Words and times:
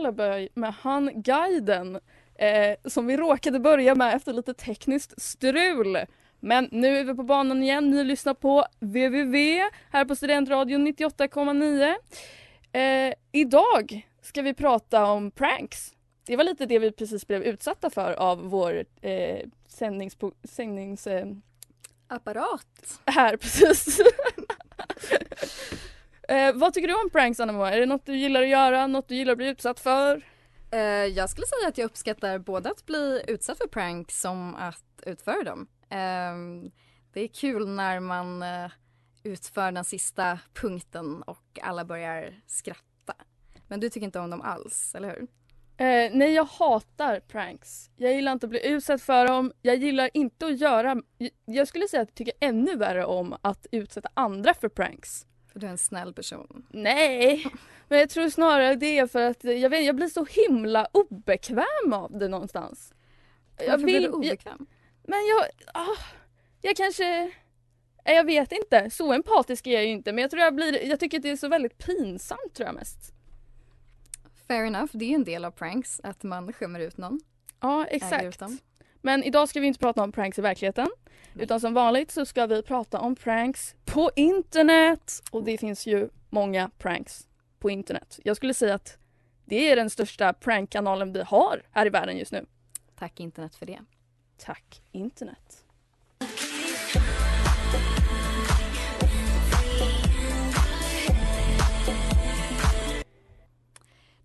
Lullaby 0.00 0.48
med 0.54 0.74
han 0.74 1.22
guiden 1.22 1.98
eh, 2.34 2.76
som 2.84 3.06
vi 3.06 3.16
råkade 3.16 3.60
börja 3.60 3.94
med 3.94 4.16
efter 4.16 4.32
lite 4.32 4.54
tekniskt 4.54 5.22
strul. 5.22 5.98
Men 6.40 6.68
nu 6.72 6.98
är 6.98 7.04
vi 7.04 7.14
på 7.14 7.22
banan 7.22 7.62
igen. 7.62 7.90
Ni 7.90 8.04
lyssnar 8.04 8.34
på 8.34 8.64
www 8.80 9.60
här 9.90 10.04
på 10.04 10.16
Studentradion 10.16 10.86
98,9. 10.86 11.94
Eh, 12.72 13.14
idag 13.32 14.08
ska 14.22 14.42
vi 14.42 14.54
prata 14.54 15.04
om 15.04 15.30
pranks. 15.30 15.92
Det 16.26 16.36
var 16.36 16.44
lite 16.44 16.66
det 16.66 16.78
vi 16.78 16.92
precis 16.92 17.26
blev 17.26 17.42
utsatta 17.42 17.90
för 17.90 18.12
av 18.12 18.38
vår 18.38 18.84
eh, 19.00 19.46
sändnings... 19.68 20.16
sändnings 20.44 21.06
eh, 21.06 21.26
här 23.06 23.36
precis. 23.36 24.00
eh, 26.30 26.52
vad 26.54 26.74
tycker 26.74 26.88
du 26.88 26.94
om 26.94 27.10
pranks 27.10 27.40
Anna? 27.40 27.72
Är 27.72 27.80
det 27.80 27.86
något 27.86 28.06
du 28.06 28.16
gillar 28.16 28.42
att 28.42 28.48
göra? 28.48 28.86
Något 28.86 29.08
du 29.08 29.14
gillar 29.14 29.32
att 29.32 29.38
bli 29.38 29.48
utsatt 29.48 29.80
för? 29.80 30.22
Eh, 30.70 30.80
jag 30.80 31.30
skulle 31.30 31.46
säga 31.46 31.68
att 31.68 31.78
jag 31.78 31.84
uppskattar 31.84 32.38
både 32.38 32.70
att 32.70 32.86
bli 32.86 33.22
utsatt 33.26 33.58
för 33.58 33.66
prank 33.66 34.10
som 34.10 34.54
att 34.54 35.02
utföra 35.06 35.42
dem. 35.42 35.68
Ehm, 35.88 36.70
det 37.12 37.20
är 37.20 37.28
kul 37.28 37.68
när 37.68 38.00
man 38.00 38.42
eh, 38.42 38.70
utför 39.22 39.72
den 39.72 39.84
sista 39.84 40.38
punkten 40.54 41.22
och 41.22 41.58
alla 41.62 41.84
börjar 41.84 42.34
skratta. 42.46 43.14
Men 43.68 43.80
du 43.80 43.90
tycker 43.90 44.04
inte 44.04 44.20
om 44.20 44.30
dem 44.30 44.42
alls, 44.42 44.94
eller 44.94 45.08
hur? 45.08 45.26
Eh, 45.86 46.10
nej, 46.12 46.32
jag 46.32 46.44
hatar 46.44 47.20
pranks. 47.20 47.90
Jag 47.96 48.12
gillar 48.12 48.32
inte 48.32 48.46
att 48.46 48.50
bli 48.50 48.66
utsatt 48.66 49.02
för 49.02 49.26
dem. 49.26 49.52
Jag 49.62 49.76
gillar 49.76 50.10
inte 50.14 50.46
att 50.46 50.60
göra... 50.60 50.96
Jag 51.44 51.68
skulle 51.68 51.88
säga 51.88 52.02
att 52.02 52.08
jag 52.08 52.14
tycker 52.14 52.34
ännu 52.40 52.76
värre 52.76 53.04
om 53.04 53.36
att 53.42 53.66
utsätta 53.70 54.08
andra 54.14 54.54
för 54.54 54.68
pranks. 54.68 55.26
För 55.52 55.60
du 55.60 55.66
är 55.66 55.70
en 55.70 55.78
snäll 55.78 56.14
person. 56.14 56.66
Nej, 56.70 57.46
men 57.88 57.98
jag 57.98 58.10
tror 58.10 58.28
snarare 58.28 58.74
det 58.74 58.98
är 58.98 59.06
för 59.06 59.22
att 59.22 59.44
jag, 59.44 59.70
vet, 59.70 59.84
jag 59.84 59.96
blir 59.96 60.08
så 60.08 60.24
himla 60.24 60.88
obekväm 60.92 61.92
av 61.92 62.18
det 62.18 62.28
någonstans. 62.28 62.94
Varför 63.58 63.84
blir 63.84 63.98
du 63.98 64.04
jag, 64.04 64.14
obekväm? 64.14 64.66
men 65.02 65.26
jag, 65.26 65.44
ah, 65.74 65.96
jag 66.62 66.76
kanske, 66.76 67.30
jag 68.04 68.24
vet 68.24 68.52
inte. 68.52 68.90
Så 68.90 69.12
empatisk 69.12 69.66
är 69.66 69.70
jag 69.70 69.84
ju 69.84 69.90
inte 69.90 70.12
men 70.12 70.22
jag 70.22 70.30
tror 70.30 70.42
jag 70.42 70.54
blir, 70.54 70.86
jag 70.86 71.00
tycker 71.00 71.16
att 71.16 71.22
det 71.22 71.30
är 71.30 71.36
så 71.36 71.48
väldigt 71.48 71.78
pinsamt 71.78 72.54
tror 72.54 72.66
jag 72.66 72.74
mest. 72.74 73.14
Fair 74.48 74.64
enough, 74.64 74.90
det 74.92 75.04
är 75.04 75.08
ju 75.08 75.14
en 75.14 75.24
del 75.24 75.44
av 75.44 75.50
pranks 75.50 76.00
att 76.04 76.22
man 76.22 76.52
skämmer 76.52 76.80
ut 76.80 76.96
någon. 76.96 77.20
Ja 77.60 77.86
exakt. 77.86 78.42
Men 79.00 79.24
idag 79.24 79.48
ska 79.48 79.60
vi 79.60 79.66
inte 79.66 79.80
prata 79.80 80.02
om 80.02 80.12
pranks 80.12 80.38
i 80.38 80.42
verkligheten. 80.42 80.88
Utan 81.34 81.60
som 81.60 81.74
vanligt 81.74 82.10
så 82.10 82.26
ska 82.26 82.46
vi 82.46 82.62
prata 82.62 83.00
om 83.00 83.14
pranks 83.16 83.74
på 83.84 84.10
internet. 84.16 85.22
Och 85.30 85.44
det 85.44 85.58
finns 85.58 85.86
ju 85.86 86.08
många 86.30 86.70
pranks 86.78 87.28
på 87.58 87.70
internet. 87.70 88.18
Jag 88.24 88.36
skulle 88.36 88.54
säga 88.54 88.74
att 88.74 88.98
det 89.44 89.70
är 89.70 89.76
den 89.76 89.90
största 89.90 90.32
prankkanalen 90.32 91.12
vi 91.12 91.22
har 91.22 91.62
här 91.70 91.86
i 91.86 91.90
världen 91.90 92.18
just 92.18 92.32
nu. 92.32 92.46
Tack 92.98 93.20
internet 93.20 93.54
för 93.54 93.66
det. 93.66 93.78
Tack 94.38 94.82
internet. 94.92 95.64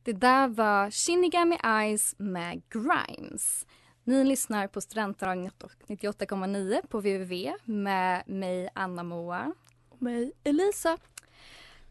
Det 0.04 0.14
där 0.14 0.48
var 0.48 0.92
Shinigami 0.92 1.58
Eyes 1.64 2.16
med 2.18 2.62
Grimes. 2.70 3.66
Ni 4.08 4.24
lyssnar 4.24 4.68
på 4.68 4.82
Studentradion 4.82 5.50
98,9 5.88 6.88
på 6.88 6.98
www 6.98 7.54
med 7.66 8.24
mig 8.28 8.70
Anna 8.76 9.04
Moa. 9.04 9.54
Och 9.90 10.02
mig 10.02 10.32
Elisa. 10.44 10.98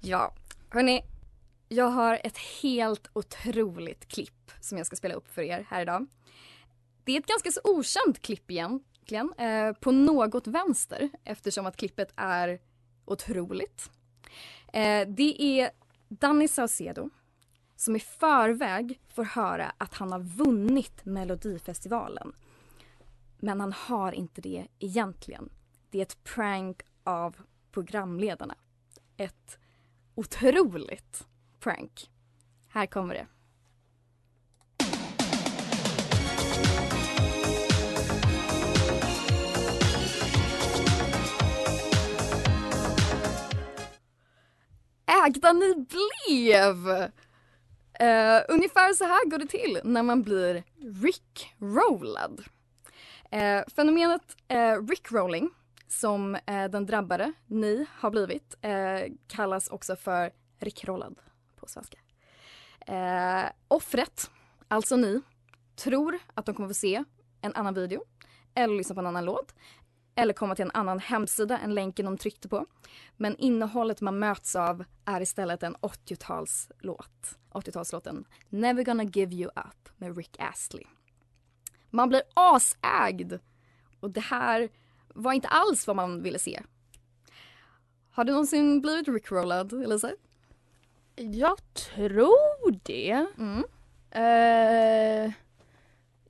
Ja, 0.01 0.35
hörni. 0.71 1.03
Jag 1.69 1.89
har 1.89 2.21
ett 2.25 2.39
helt 2.63 3.11
otroligt 3.13 4.09
klipp 4.09 4.51
som 4.61 4.79
jag 4.79 4.87
ska 4.87 4.97
spela 4.97 5.15
upp 5.15 5.35
för 5.35 5.43
er 5.43 5.67
här 5.69 5.83
idag. 5.83 6.07
Det 7.05 7.13
är 7.13 7.21
ett 7.21 7.27
ganska 7.27 7.51
så 7.51 7.61
okänt 7.65 8.23
klipp 8.23 8.51
egentligen, 8.51 9.33
eh, 9.39 9.73
på 9.73 9.93
något 9.93 10.47
vänster 10.47 11.11
eftersom 11.25 11.67
att 11.67 11.77
klippet 11.77 12.13
är 12.17 12.61
otroligt. 13.05 13.91
Eh, 14.73 15.09
det 15.09 15.43
är 15.43 15.71
Danny 16.09 16.49
Saucedo 16.49 17.11
som 17.85 17.97
i 17.97 18.01
förväg 18.01 19.01
får 19.09 19.25
höra 19.25 19.73
att 19.79 19.95
han 19.95 20.13
har 20.13 20.19
vunnit 20.19 21.05
Melodifestivalen. 21.05 22.33
Men 23.39 23.61
han 23.61 23.73
har 23.73 24.13
inte 24.13 24.41
det 24.41 24.67
egentligen. 24.79 25.51
Det 25.91 25.99
är 25.99 26.03
ett 26.03 26.25
prank 26.25 26.83
av 27.05 27.37
programledarna. 27.71 28.55
Ett 29.17 29.59
otroligt 30.15 31.27
prank. 31.61 32.11
Här 32.69 32.87
kommer 32.87 33.15
det. 33.15 33.27
Ägda 45.27 45.53
ni 45.53 45.87
blev! 45.89 47.11
Uh, 48.03 48.43
ungefär 48.49 48.93
så 48.93 49.05
här 49.05 49.31
går 49.31 49.39
det 49.39 49.47
till 49.47 49.81
när 49.85 50.03
man 50.03 50.23
blir 50.23 50.65
rickrollad. 51.03 52.45
Uh, 53.35 53.63
fenomenet 53.77 54.37
uh, 54.53 54.89
rickrolling, 54.89 55.51
som 55.89 56.35
uh, 56.35 56.65
den 56.71 56.87
drabbade, 56.87 57.33
ni, 57.47 57.87
har 57.91 58.11
blivit, 58.11 58.57
kallas 59.27 59.69
också 59.69 59.97
för 59.97 60.33
rickrollad 60.59 61.19
på 61.57 61.67
svenska. 61.67 61.99
Uh, 62.89 63.51
offret, 63.69 64.31
alltså 64.69 64.97
ni, 64.97 65.21
tror 65.77 66.19
att 66.35 66.47
de 66.47 66.55
kommer 66.55 66.69
få 66.69 66.75
se 66.75 67.05
en 67.41 67.55
annan 67.55 67.75
video 67.75 68.05
eller 68.55 68.77
lyssna 68.77 68.95
på 68.95 69.01
en 69.01 69.07
annan 69.07 69.25
låt 69.25 69.55
eller 70.15 70.33
komma 70.33 70.55
till 70.55 70.65
en 70.65 70.71
annan 70.75 70.99
hemsida 70.99 71.59
än 71.59 71.75
länken 71.75 72.07
de 72.07 72.19
tryckte 72.19 72.49
på. 72.49 72.67
Men 73.17 73.37
innehållet 73.37 74.01
man 74.01 74.19
möts 74.19 74.57
av 74.57 74.85
är 75.05 75.21
istället 75.21 75.63
en 75.63 75.77
80-talslåt. 75.77 77.39
80-talslåten 77.51 78.25
Never 78.49 78.85
gonna 78.85 79.05
give 79.05 79.35
you 79.35 79.51
up 79.57 79.89
med 79.97 80.17
Rick 80.17 80.37
Astley. 80.39 80.85
Man 81.91 82.09
blir 82.09 82.23
asägd 82.35 83.33
och 84.01 84.11
det 84.11 84.21
här 84.21 84.69
var 85.09 85.33
inte 85.33 85.49
alls 85.49 85.87
vad 85.87 85.97
man 85.97 86.23
ville 86.23 86.39
se. 86.39 86.63
Har 88.11 88.25
du 88.25 88.33
någonsin 88.33 88.81
blivit 88.81 89.09
rickrollad, 89.09 89.73
Elisa? 89.73 90.11
Jag 91.17 91.75
tror 91.75 92.81
det. 92.83 93.27
Mm. 93.39 93.65
Eh, 94.11 94.64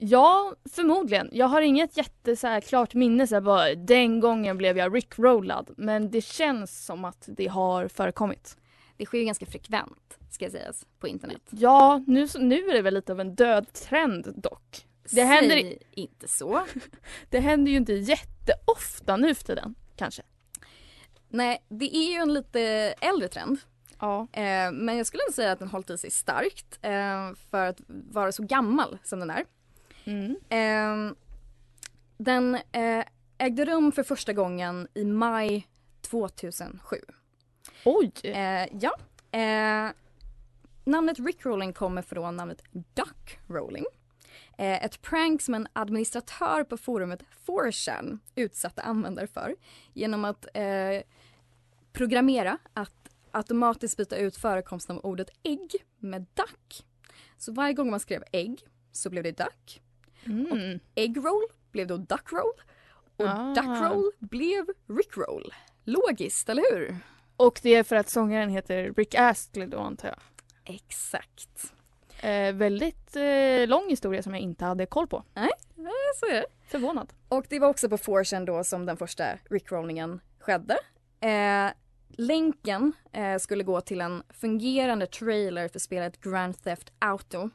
Ja, 0.09 0.55
förmodligen. 0.71 1.29
Jag 1.33 1.47
har 1.47 1.61
inget 1.61 1.97
jätte 1.97 2.37
så 2.37 2.47
här, 2.47 2.61
klart 2.61 2.95
minne 2.95 3.27
så 3.27 3.35
här, 3.35 3.41
bara 3.41 3.75
den 3.75 4.21
gången 4.21 4.57
blev 4.57 4.79
jag 4.79 4.95
rickrollad. 4.95 5.71
Men 5.77 6.11
det 6.11 6.21
känns 6.21 6.85
som 6.85 7.05
att 7.05 7.25
det 7.27 7.47
har 7.47 7.89
förekommit. 7.89 8.57
Det 8.97 9.07
sker 9.07 9.19
ju 9.19 9.25
ganska 9.25 9.47
frekvent, 9.47 10.19
ska 10.31 10.51
sägas, 10.51 10.87
på 11.01 11.09
internet. 11.09 11.43
Ja, 11.51 12.05
nu, 12.07 12.29
nu 12.39 12.69
är 12.69 12.73
det 12.73 12.83
väl 12.83 12.95
lite 12.95 13.13
av 13.13 13.21
en 13.21 13.35
död 13.35 13.73
trend 13.73 14.33
dock. 14.37 14.87
Det 15.11 15.23
händer, 15.23 15.57
Säg 15.57 15.79
inte 15.91 16.29
så. 16.29 16.65
det 17.31 17.41
händer 17.41 17.71
ju 17.71 17.77
inte 17.77 17.93
jätteofta 17.93 19.17
nu 19.17 19.35
för 19.35 19.45
tiden, 19.45 19.75
kanske. 19.97 20.23
Nej, 21.29 21.65
det 21.69 21.97
är 21.97 22.11
ju 22.13 22.17
en 22.17 22.35
lite 22.35 22.61
äldre 23.01 23.29
trend. 23.29 23.59
Ja. 24.01 24.21
Eh, 24.33 24.73
men 24.73 24.97
jag 24.97 25.07
skulle 25.07 25.23
ändå 25.23 25.33
säga 25.33 25.53
att 25.53 25.59
den 25.59 25.69
hållit 25.69 25.91
i 25.91 25.99
sig 25.99 26.11
starkt 26.11 26.79
eh, 26.83 27.35
för 27.51 27.67
att 27.67 27.81
vara 27.87 28.33
så 28.33 28.43
gammal 28.43 28.99
som 29.05 29.21
den 29.21 29.31
är. 29.31 29.45
Mm. 30.05 30.37
Eh, 30.49 31.17
den 32.17 32.55
eh, 32.55 33.05
ägde 33.39 33.65
rum 33.65 33.93
för 33.93 34.03
första 34.03 34.33
gången 34.33 34.89
i 34.95 35.05
maj 35.05 35.69
2007. 36.01 36.97
Oj! 37.85 38.13
Eh, 38.23 38.69
ja. 38.81 38.97
Eh, 39.39 39.91
namnet 40.85 41.19
Rickrolling 41.19 41.73
kommer 41.73 42.03
från 42.03 42.37
namnet 42.37 42.63
Duckrolling. 42.73 43.85
Eh, 44.59 44.85
ett 44.85 45.03
prank 45.03 45.43
som 45.43 45.55
en 45.55 45.69
administratör 45.73 46.65
på 46.65 46.77
forumet 46.77 47.23
4chan 47.47 48.19
utsatte 48.35 48.83
användare 48.83 49.27
för 49.27 49.57
genom 49.93 50.25
att 50.25 50.47
eh, 50.55 51.03
programmera 51.93 52.59
att 52.73 53.09
automatiskt 53.31 53.97
byta 53.97 54.17
ut 54.17 54.37
förekomsten 54.37 54.97
av 54.97 55.05
ordet 55.05 55.31
ägg 55.43 55.71
med 55.99 56.27
duck. 56.35 56.85
Så 57.39 57.53
varje 57.53 57.75
gång 57.75 57.91
man 57.91 58.01
skrev 58.01 58.23
ägg 58.33 58.61
så 58.93 59.11
blev 59.11 59.25
det 59.25 59.39
duck. 59.39 59.83
Mm. 60.27 60.81
Eggroll 60.95 61.43
blev 61.73 61.87
då 61.87 61.97
duckroll 61.97 62.53
och 63.17 63.27
Ah. 63.29 63.55
duckroll 63.55 64.13
blev 64.19 64.65
rickroll. 64.89 65.55
Logiskt, 65.85 66.49
eller 66.49 66.63
hur? 66.75 66.97
Och 67.37 67.61
det 67.63 67.75
är 67.75 67.83
för 67.83 67.97
att 67.97 68.09
sångaren 68.09 68.51
heter 68.51 68.93
Rick 68.97 69.15
Astley 69.15 69.67
då 69.67 69.79
antar 69.79 70.09
jag. 70.09 70.19
Exakt. 70.75 71.73
Eh, 72.21 72.53
väldigt 72.55 73.17
eh, 73.17 73.67
lång 73.69 73.89
historia 73.89 74.23
som 74.23 74.35
jag 74.35 74.41
inte 74.43 74.65
hade 74.65 74.87
koll 74.87 75.07
på. 75.07 75.23
Eh, 75.35 75.47
Så 76.21 76.27
är 76.27 76.33
det. 76.35 76.47
Förvånad. 76.69 77.13
Och 77.29 77.47
det 77.49 77.59
var 77.59 77.69
också 77.69 77.89
på 77.89 77.97
4chan 77.99 78.45
då 78.47 78.65
som 78.65 78.87
den 78.87 78.97
första 78.97 79.25
rickrollningen 79.51 80.21
skedde. 80.39 80.79
Eh, 81.21 81.73
länken 82.09 82.93
eh, 83.13 83.39
skulle 83.39 83.65
gå 83.65 83.81
till 83.81 84.01
en 84.01 84.23
fungerande 84.31 85.07
trailer 85.07 85.69
för 85.69 85.79
spelet 85.79 86.21
Grand 86.21 86.63
Theft 86.65 86.93
Auto. 86.99 87.51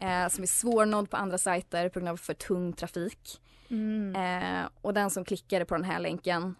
Eh, 0.00 0.28
som 0.28 0.42
är 0.42 0.46
svårnådd 0.46 1.10
på 1.10 1.16
andra 1.16 1.38
sajter 1.38 1.88
på 1.88 1.98
grund 1.98 2.08
av 2.08 2.16
för 2.16 2.34
tung 2.34 2.72
trafik. 2.72 3.40
Mm. 3.68 4.16
Eh, 4.16 4.68
och 4.80 4.94
den 4.94 5.10
som 5.10 5.24
klickade 5.24 5.64
på 5.64 5.74
den 5.74 5.84
här 5.84 5.98
länken 5.98 6.54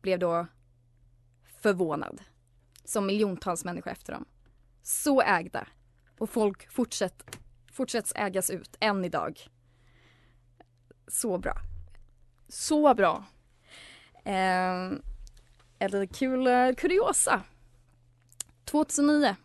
blev 0.00 0.18
då 0.18 0.46
förvånad. 1.60 2.20
Som 2.84 3.06
miljontals 3.06 3.64
människor 3.64 3.90
efter 3.90 4.12
dem. 4.12 4.24
Så 4.82 5.20
ägda. 5.22 5.66
Och 6.18 6.30
folk 6.30 6.72
fortsätt, 6.72 7.38
fortsätts 7.72 8.12
ägas 8.16 8.50
ut 8.50 8.76
än 8.80 9.04
idag. 9.04 9.40
Så 11.08 11.38
bra. 11.38 11.54
Så 12.48 12.94
bra. 12.94 13.24
Eh, 14.24 14.92
lite 15.80 16.06
kul 16.06 16.46
eh, 16.46 16.74
kuriosa. 16.74 17.42
2009. 18.64 19.36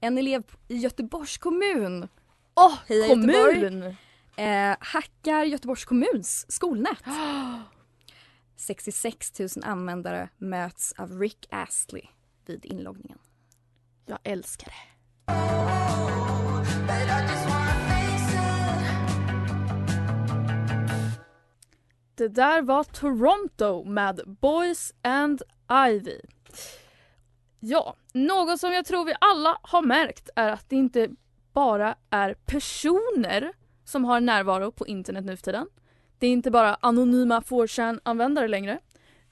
En 0.00 0.18
elev 0.18 0.42
i 0.68 0.76
Göteborgs 0.76 1.38
kommun 1.38 2.08
Åh, 2.56 2.78
Heja 2.88 3.08
kommun! 3.08 3.96
eh, 4.36 4.76
hackar 4.80 5.44
Göteborgs 5.44 5.84
kommuns 5.84 6.46
skolnät. 6.48 7.02
66 8.56 9.38
000 9.38 9.48
användare 9.62 10.28
möts 10.38 10.92
av 10.92 11.20
Rick 11.20 11.46
Astley 11.50 12.06
vid 12.46 12.64
inloggningen. 12.64 13.18
Jag 14.06 14.18
älskar 14.24 14.66
det. 14.66 14.94
Det 22.14 22.28
där 22.28 22.62
var 22.62 22.84
Toronto 22.84 23.84
med 23.84 24.20
Boys 24.40 24.94
and 25.02 25.42
Ivy. 25.88 26.20
Ja, 27.60 27.96
något 28.12 28.60
som 28.60 28.72
jag 28.72 28.84
tror 28.84 29.04
vi 29.04 29.14
alla 29.20 29.58
har 29.62 29.82
märkt 29.82 30.28
är 30.36 30.48
att 30.48 30.68
det 30.68 30.76
inte 30.76 31.08
bara 31.54 31.94
är 32.10 32.34
personer 32.34 33.52
som 33.84 34.04
har 34.04 34.20
närvaro 34.20 34.72
på 34.72 34.86
internet 34.86 35.24
nu 35.24 35.36
för 35.36 35.44
tiden. 35.44 35.66
Det 36.18 36.26
är 36.26 36.30
inte 36.30 36.50
bara 36.50 36.74
anonyma 36.80 37.40
4chan-användare 37.40 38.48
längre. 38.48 38.78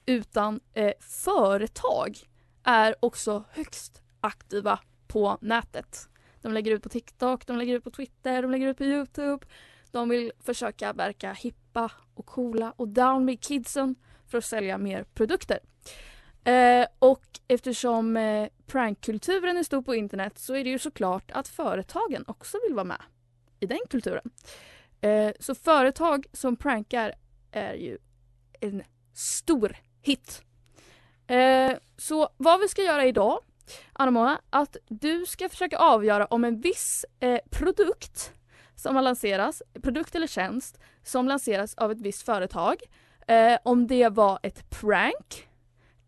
Utan 0.05 0.59
eh, 0.73 0.93
företag 0.99 2.17
är 2.63 2.95
också 2.99 3.43
högst 3.51 4.01
aktiva 4.21 4.79
på 5.07 5.37
nätet. 5.41 6.09
De 6.41 6.53
lägger 6.53 6.71
ut 6.71 6.83
på 6.83 6.89
TikTok, 6.89 7.47
de 7.47 7.57
lägger 7.57 7.75
ut 7.75 7.83
på 7.83 7.91
Twitter, 7.91 8.41
de 8.41 8.51
lägger 8.51 8.67
ut 8.67 8.77
på 8.77 8.83
Youtube. 8.83 9.45
De 9.91 10.09
vill 10.09 10.31
försöka 10.39 10.93
verka 10.93 11.33
hippa 11.33 11.91
och 12.13 12.25
coola 12.25 12.73
och 12.75 12.87
down 12.87 13.25
med 13.25 13.41
kidsen 13.41 13.95
för 14.27 14.37
att 14.37 14.45
sälja 14.45 14.77
mer 14.77 15.03
produkter. 15.03 15.59
Eh, 16.43 16.85
och 16.99 17.23
eftersom 17.47 18.17
eh, 18.17 18.47
prankkulturen 18.67 19.57
är 19.57 19.63
stor 19.63 19.81
på 19.81 19.95
internet 19.95 20.39
så 20.39 20.55
är 20.55 20.63
det 20.63 20.69
ju 20.69 20.79
såklart 20.79 21.31
att 21.31 21.47
företagen 21.47 22.23
också 22.27 22.57
vill 22.67 22.75
vara 22.75 22.85
med 22.85 23.01
i 23.59 23.65
den 23.65 23.79
kulturen. 23.89 24.31
Eh, 25.01 25.31
så 25.39 25.55
företag 25.55 26.25
som 26.33 26.55
prankar 26.55 27.13
är 27.51 27.73
ju 27.73 27.97
en 28.59 28.83
stor 29.13 29.77
hit. 30.01 30.41
Eh, 31.27 31.71
så 31.97 32.29
vad 32.37 32.59
vi 32.59 32.67
ska 32.67 32.81
göra 32.81 33.05
idag, 33.05 33.39
Anna-Mona, 33.93 34.41
att 34.49 34.77
du 34.87 35.25
ska 35.25 35.49
försöka 35.49 35.77
avgöra 35.77 36.25
om 36.25 36.43
en 36.43 36.61
viss 36.61 37.05
eh, 37.19 37.39
produkt 37.49 38.33
som 38.75 38.95
har 38.95 39.01
lanserats, 39.01 39.63
produkt 39.81 40.15
eller 40.15 40.27
tjänst 40.27 40.79
som 41.03 41.27
lanseras 41.27 41.75
av 41.75 41.91
ett 41.91 42.01
visst 42.01 42.21
företag, 42.21 42.75
eh, 43.27 43.57
om 43.63 43.87
det 43.87 44.09
var 44.09 44.39
ett 44.43 44.69
prank 44.69 45.47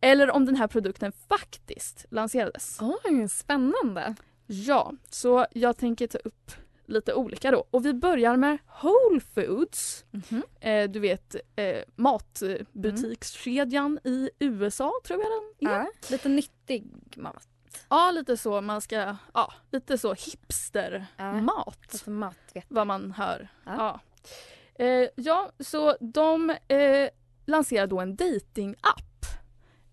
eller 0.06 0.32
om 0.32 0.46
den 0.46 0.56
här 0.56 0.68
produkten 0.68 1.12
faktiskt 1.12 2.06
lanserades. 2.10 2.80
Oj, 2.82 3.30
spännande. 3.30 4.16
Ja, 4.46 4.94
så 5.10 5.46
jag 5.52 5.78
tänker 5.78 6.08
ta 6.08 6.18
upp 6.18 6.52
lite 6.86 7.14
olika 7.14 7.52
då. 7.52 7.66
Och 7.72 7.86
vi 7.86 7.94
börjar 7.94 8.38
med 8.38 8.58
Whole 8.82 9.20
Foods. 9.20 10.06
Mhm. 10.12 10.44
Eh, 10.60 10.90
du 10.90 11.00
vet 11.00 11.36
eh, 11.56 11.84
matbutikskedjan 11.96 14.00
i 14.04 14.30
USA 14.40 14.92
tror 15.04 15.22
jag 15.22 15.30
den 15.32 15.54
är. 15.72 15.76
Ja, 15.78 15.88
lite 16.10 16.30
nyttig 16.30 16.88
mat. 17.16 17.48
Ja, 17.90 18.12
lite 18.12 18.38
så. 18.38 18.62
Man 18.62 18.82
ska, 18.82 19.16
ja, 19.34 19.54
lite 19.72 19.98
så 19.98 20.14
hipster-mat. 20.14 21.94
Lite 21.94 22.10
matvet. 22.10 22.66
Vad 22.68 22.88
man 22.88 23.12
hör. 23.12 23.48
Ja. 23.66 23.76
Ja, 23.78 24.00
eh, 24.86 25.10
ja 25.16 25.52
så 25.60 25.98
de 26.00 26.50
eh, 26.50 27.10
lanserar 27.46 27.88
då 27.88 28.00
en 28.00 28.16
dating-app. 28.16 29.15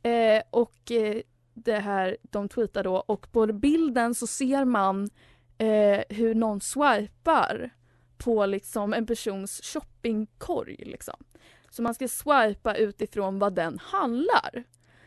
Eh, 0.02 0.42
och 0.50 0.90
eh, 0.90 1.22
det 1.54 1.78
här, 1.78 2.16
de 2.22 2.48
tweetar 2.48 2.84
då 2.84 2.96
och 2.96 3.32
på 3.32 3.46
bilden 3.46 4.14
så 4.14 4.26
ser 4.26 4.64
man 4.64 5.10
eh, 5.58 6.00
hur 6.08 6.34
någon 6.34 6.60
swipar 6.60 7.70
på 8.18 8.46
liksom 8.46 8.92
en 8.92 9.06
persons 9.06 9.60
shoppingkorg. 9.64 10.76
Liksom. 10.76 11.24
Så 11.70 11.82
man 11.82 11.94
ska 11.94 12.08
swipa 12.08 12.74
utifrån 12.74 13.38
vad 13.38 13.54
den 13.54 13.78
handlar. 13.78 14.64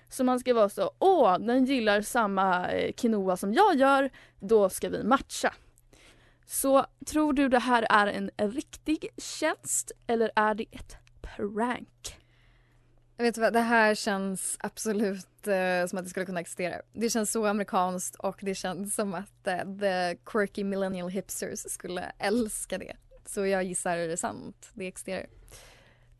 Så 0.09 0.23
man 0.23 0.39
ska 0.39 0.53
vara 0.53 0.69
så, 0.69 0.91
åh, 0.99 1.39
den 1.39 1.65
gillar 1.65 2.01
samma 2.01 2.71
eh, 2.71 2.93
quinoa 2.93 3.37
som 3.37 3.53
jag 3.53 3.75
gör, 3.75 4.09
då 4.39 4.69
ska 4.69 4.89
vi 4.89 5.03
matcha. 5.03 5.53
Så 6.45 6.85
tror 7.05 7.33
du 7.33 7.49
det 7.49 7.59
här 7.59 7.87
är 7.89 8.07
en 8.07 8.51
riktig 8.51 9.07
tjänst 9.17 9.91
eller 10.07 10.31
är 10.35 10.55
det 10.55 10.65
ett 10.71 10.97
prank? 11.21 12.24
Vet 13.17 13.35
du 13.35 13.41
vad, 13.41 13.53
det 13.53 13.59
här 13.59 13.95
känns 13.95 14.57
absolut 14.59 15.47
eh, 15.47 15.87
som 15.87 15.99
att 15.99 16.05
det 16.05 16.09
skulle 16.09 16.25
kunna 16.25 16.39
existera. 16.39 16.81
Det 16.93 17.09
känns 17.09 17.31
så 17.31 17.45
amerikanskt 17.45 18.15
och 18.15 18.39
det 18.41 18.55
känns 18.55 18.95
som 18.95 19.13
att 19.13 19.47
eh, 19.47 19.77
the 19.79 20.15
quirky 20.25 20.63
millennial 20.63 21.09
hipsters 21.09 21.59
skulle 21.59 22.11
älska 22.19 22.77
det. 22.77 22.95
Så 23.25 23.45
jag 23.45 23.63
gissar 23.63 23.97
det 23.97 24.11
är 24.11 24.15
sant, 24.15 24.69
det 24.73 24.87
existerar. 24.87 25.25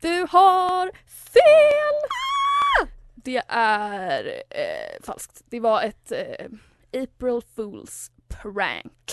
Du 0.00 0.26
har 0.30 0.90
fel! 1.06 2.08
Det 3.14 3.42
är 3.48 4.42
eh, 4.50 5.02
falskt. 5.02 5.42
Det 5.48 5.60
var 5.60 5.82
ett 5.82 6.12
eh, 6.12 6.46
April 7.02 7.40
Fools 7.56 8.10
prank. 8.28 9.12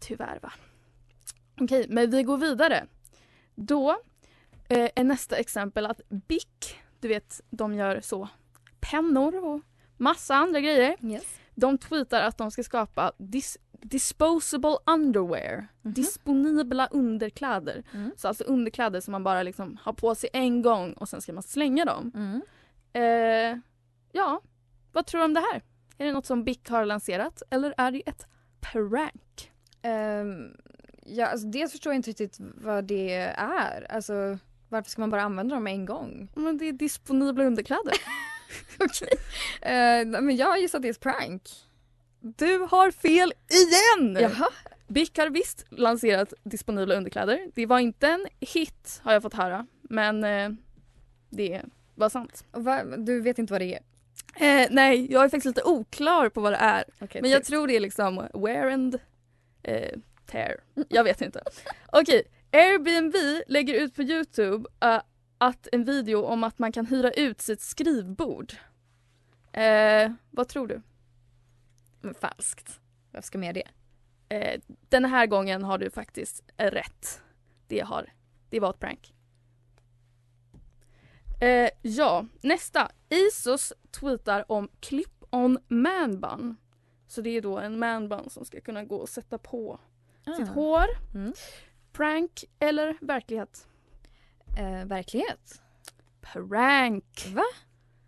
Tyvärr 0.00 0.38
va. 0.42 0.52
Okej, 1.60 1.86
men 1.88 2.10
vi 2.10 2.22
går 2.22 2.38
vidare. 2.38 2.86
Då 3.54 4.02
eh, 4.72 4.90
är 4.94 5.04
nästa 5.04 5.36
exempel 5.36 5.86
att 5.86 6.00
Bic, 6.08 6.46
du 7.00 7.08
vet 7.08 7.40
de 7.50 7.74
gör 7.74 8.00
så 8.00 8.28
pennor 8.80 9.44
och 9.44 9.60
massa 9.96 10.34
andra 10.34 10.60
grejer. 10.60 10.96
Yes. 11.02 11.38
De 11.54 11.78
tweetar 11.78 12.20
att 12.22 12.38
de 12.38 12.50
ska 12.50 12.62
skapa 12.62 13.12
dis- 13.18 13.58
disposable 13.72 14.76
underwear. 14.86 15.66
Mhm. 15.82 15.92
Disponibla 15.94 16.86
underkläder. 16.86 17.82
Mm. 17.94 18.10
Så 18.16 18.28
alltså 18.28 18.44
underkläder 18.44 19.00
som 19.00 19.12
man 19.12 19.24
bara 19.24 19.42
liksom 19.42 19.78
har 19.82 19.92
på 19.92 20.14
sig 20.14 20.30
en 20.32 20.62
gång 20.62 20.92
och 20.92 21.08
sen 21.08 21.20
ska 21.20 21.32
man 21.32 21.42
slänga 21.42 21.84
dem. 21.84 22.12
Mm. 22.14 22.42
Eh, 22.92 23.58
ja, 24.12 24.40
vad 24.92 25.06
tror 25.06 25.18
du 25.18 25.24
om 25.24 25.34
det 25.34 25.40
här? 25.52 25.62
Är 25.98 26.06
det 26.06 26.12
något 26.12 26.26
som 26.26 26.44
Bic 26.44 26.58
har 26.68 26.84
lanserat 26.84 27.42
eller 27.50 27.74
är 27.76 27.90
det 27.90 28.08
ett 28.08 28.26
prank? 28.60 29.52
Ehm, 29.82 30.56
ja, 31.06 31.26
alltså 31.26 31.46
dels 31.46 31.72
förstår 31.72 31.92
jag 31.92 31.98
inte 31.98 32.10
riktigt 32.10 32.36
vad 32.40 32.84
det 32.84 33.12
är. 33.36 33.92
Alltså 33.92 34.38
varför 34.72 34.90
ska 34.90 35.02
man 35.02 35.10
bara 35.10 35.22
använda 35.22 35.54
dem 35.54 35.66
en 35.66 35.86
gång? 35.86 36.28
Men 36.34 36.58
det 36.58 36.68
är 36.68 36.72
disponibla 36.72 37.44
underkläder. 37.44 37.94
Okej. 38.78 39.08
Eh, 39.62 40.06
nej, 40.06 40.22
men 40.22 40.36
jag 40.36 40.60
gissar 40.60 40.78
att 40.78 40.82
det 40.82 40.88
är 40.88 40.90
ett 40.90 41.00
prank. 41.00 41.42
Du 42.20 42.58
har 42.58 42.90
fel 42.90 43.32
igen! 43.48 44.18
Jaha. 44.20 44.48
Bic 44.88 45.10
har 45.16 45.30
visst 45.30 45.66
lanserat 45.70 46.32
disponibla 46.42 46.94
underkläder. 46.94 47.50
Det 47.54 47.66
var 47.66 47.78
inte 47.78 48.08
en 48.08 48.26
hit 48.40 49.00
har 49.02 49.12
jag 49.12 49.22
fått 49.22 49.34
höra. 49.34 49.66
Men 49.82 50.24
eh, 50.24 50.50
det 51.30 51.62
var 51.94 52.08
sant. 52.08 52.44
Va, 52.52 52.84
du 52.84 53.20
vet 53.20 53.38
inte 53.38 53.52
vad 53.52 53.60
det 53.60 53.74
är? 53.74 53.82
Eh, 54.36 54.68
nej, 54.70 55.12
jag 55.12 55.24
är 55.24 55.28
faktiskt 55.28 55.46
lite 55.46 55.62
oklar 55.62 56.28
på 56.28 56.40
vad 56.40 56.52
det 56.52 56.56
är. 56.56 56.84
Okay, 57.00 57.22
Men 57.22 57.30
jag 57.30 57.44
tror 57.44 57.66
det 57.66 57.76
är 57.76 57.80
liksom 57.80 58.28
wear 58.34 58.70
and 58.70 58.98
eh, 59.62 59.98
tear. 60.26 60.56
Jag 60.88 61.04
vet 61.04 61.20
inte. 61.20 61.42
Okej, 61.92 62.22
Airbnb 62.52 63.14
lägger 63.46 63.74
ut 63.74 63.94
på 63.94 64.02
Youtube 64.02 64.68
eh, 64.80 65.00
att 65.38 65.68
en 65.72 65.84
video 65.84 66.22
om 66.24 66.44
att 66.44 66.58
man 66.58 66.72
kan 66.72 66.86
hyra 66.86 67.10
ut 67.10 67.40
sitt 67.40 67.60
skrivbord. 67.60 68.52
Eh, 69.52 70.12
vad 70.30 70.48
tror 70.48 70.66
du? 70.66 70.82
Falskt. 72.14 72.80
Varför 73.10 73.26
ska 73.26 73.38
med 73.38 73.54
det? 73.54 73.68
Eh, 74.28 74.60
den 74.88 75.04
här 75.04 75.26
gången 75.26 75.64
har 75.64 75.78
du 75.78 75.90
faktiskt 75.90 76.44
rätt. 76.56 77.22
Det, 77.66 77.80
har, 77.80 78.12
det 78.50 78.60
var 78.60 78.70
ett 78.70 78.80
prank. 78.80 79.14
Ja, 81.82 82.26
nästa. 82.40 82.90
Isos 83.08 83.72
tweetar 84.00 84.52
om 84.52 84.68
clip-on 84.80 85.58
man-bun. 85.68 86.56
Så 87.06 87.20
det 87.20 87.30
är 87.36 87.40
då 87.40 87.58
en 87.58 87.78
man-bun 87.78 88.30
som 88.30 88.44
ska 88.44 88.60
kunna 88.60 88.84
gå 88.84 88.96
och 88.96 89.08
sätta 89.08 89.38
på 89.38 89.80
sitt 90.36 90.48
hår. 90.48 90.84
Mm. 91.14 91.32
Prank 91.92 92.44
eller 92.58 92.96
verklighet? 93.00 93.66
Eh, 94.58 94.86
verklighet. 94.86 95.62
Prank! 96.20 97.26
Va? 97.34 97.44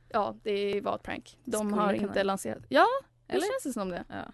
Ja, 0.09 0.37
det 0.43 0.81
var 0.81 0.95
ett 0.95 1.03
prank. 1.03 1.39
De 1.45 1.69
Skulle 1.69 1.83
har 1.83 1.93
inte 1.93 2.23
lanserat. 2.23 2.63
Ja, 2.69 2.87
det 3.27 3.33
Eller? 3.33 3.47
känns 3.47 3.63
det 3.65 3.73
som 3.73 3.89
det. 3.89 4.05
Ja. 4.09 4.25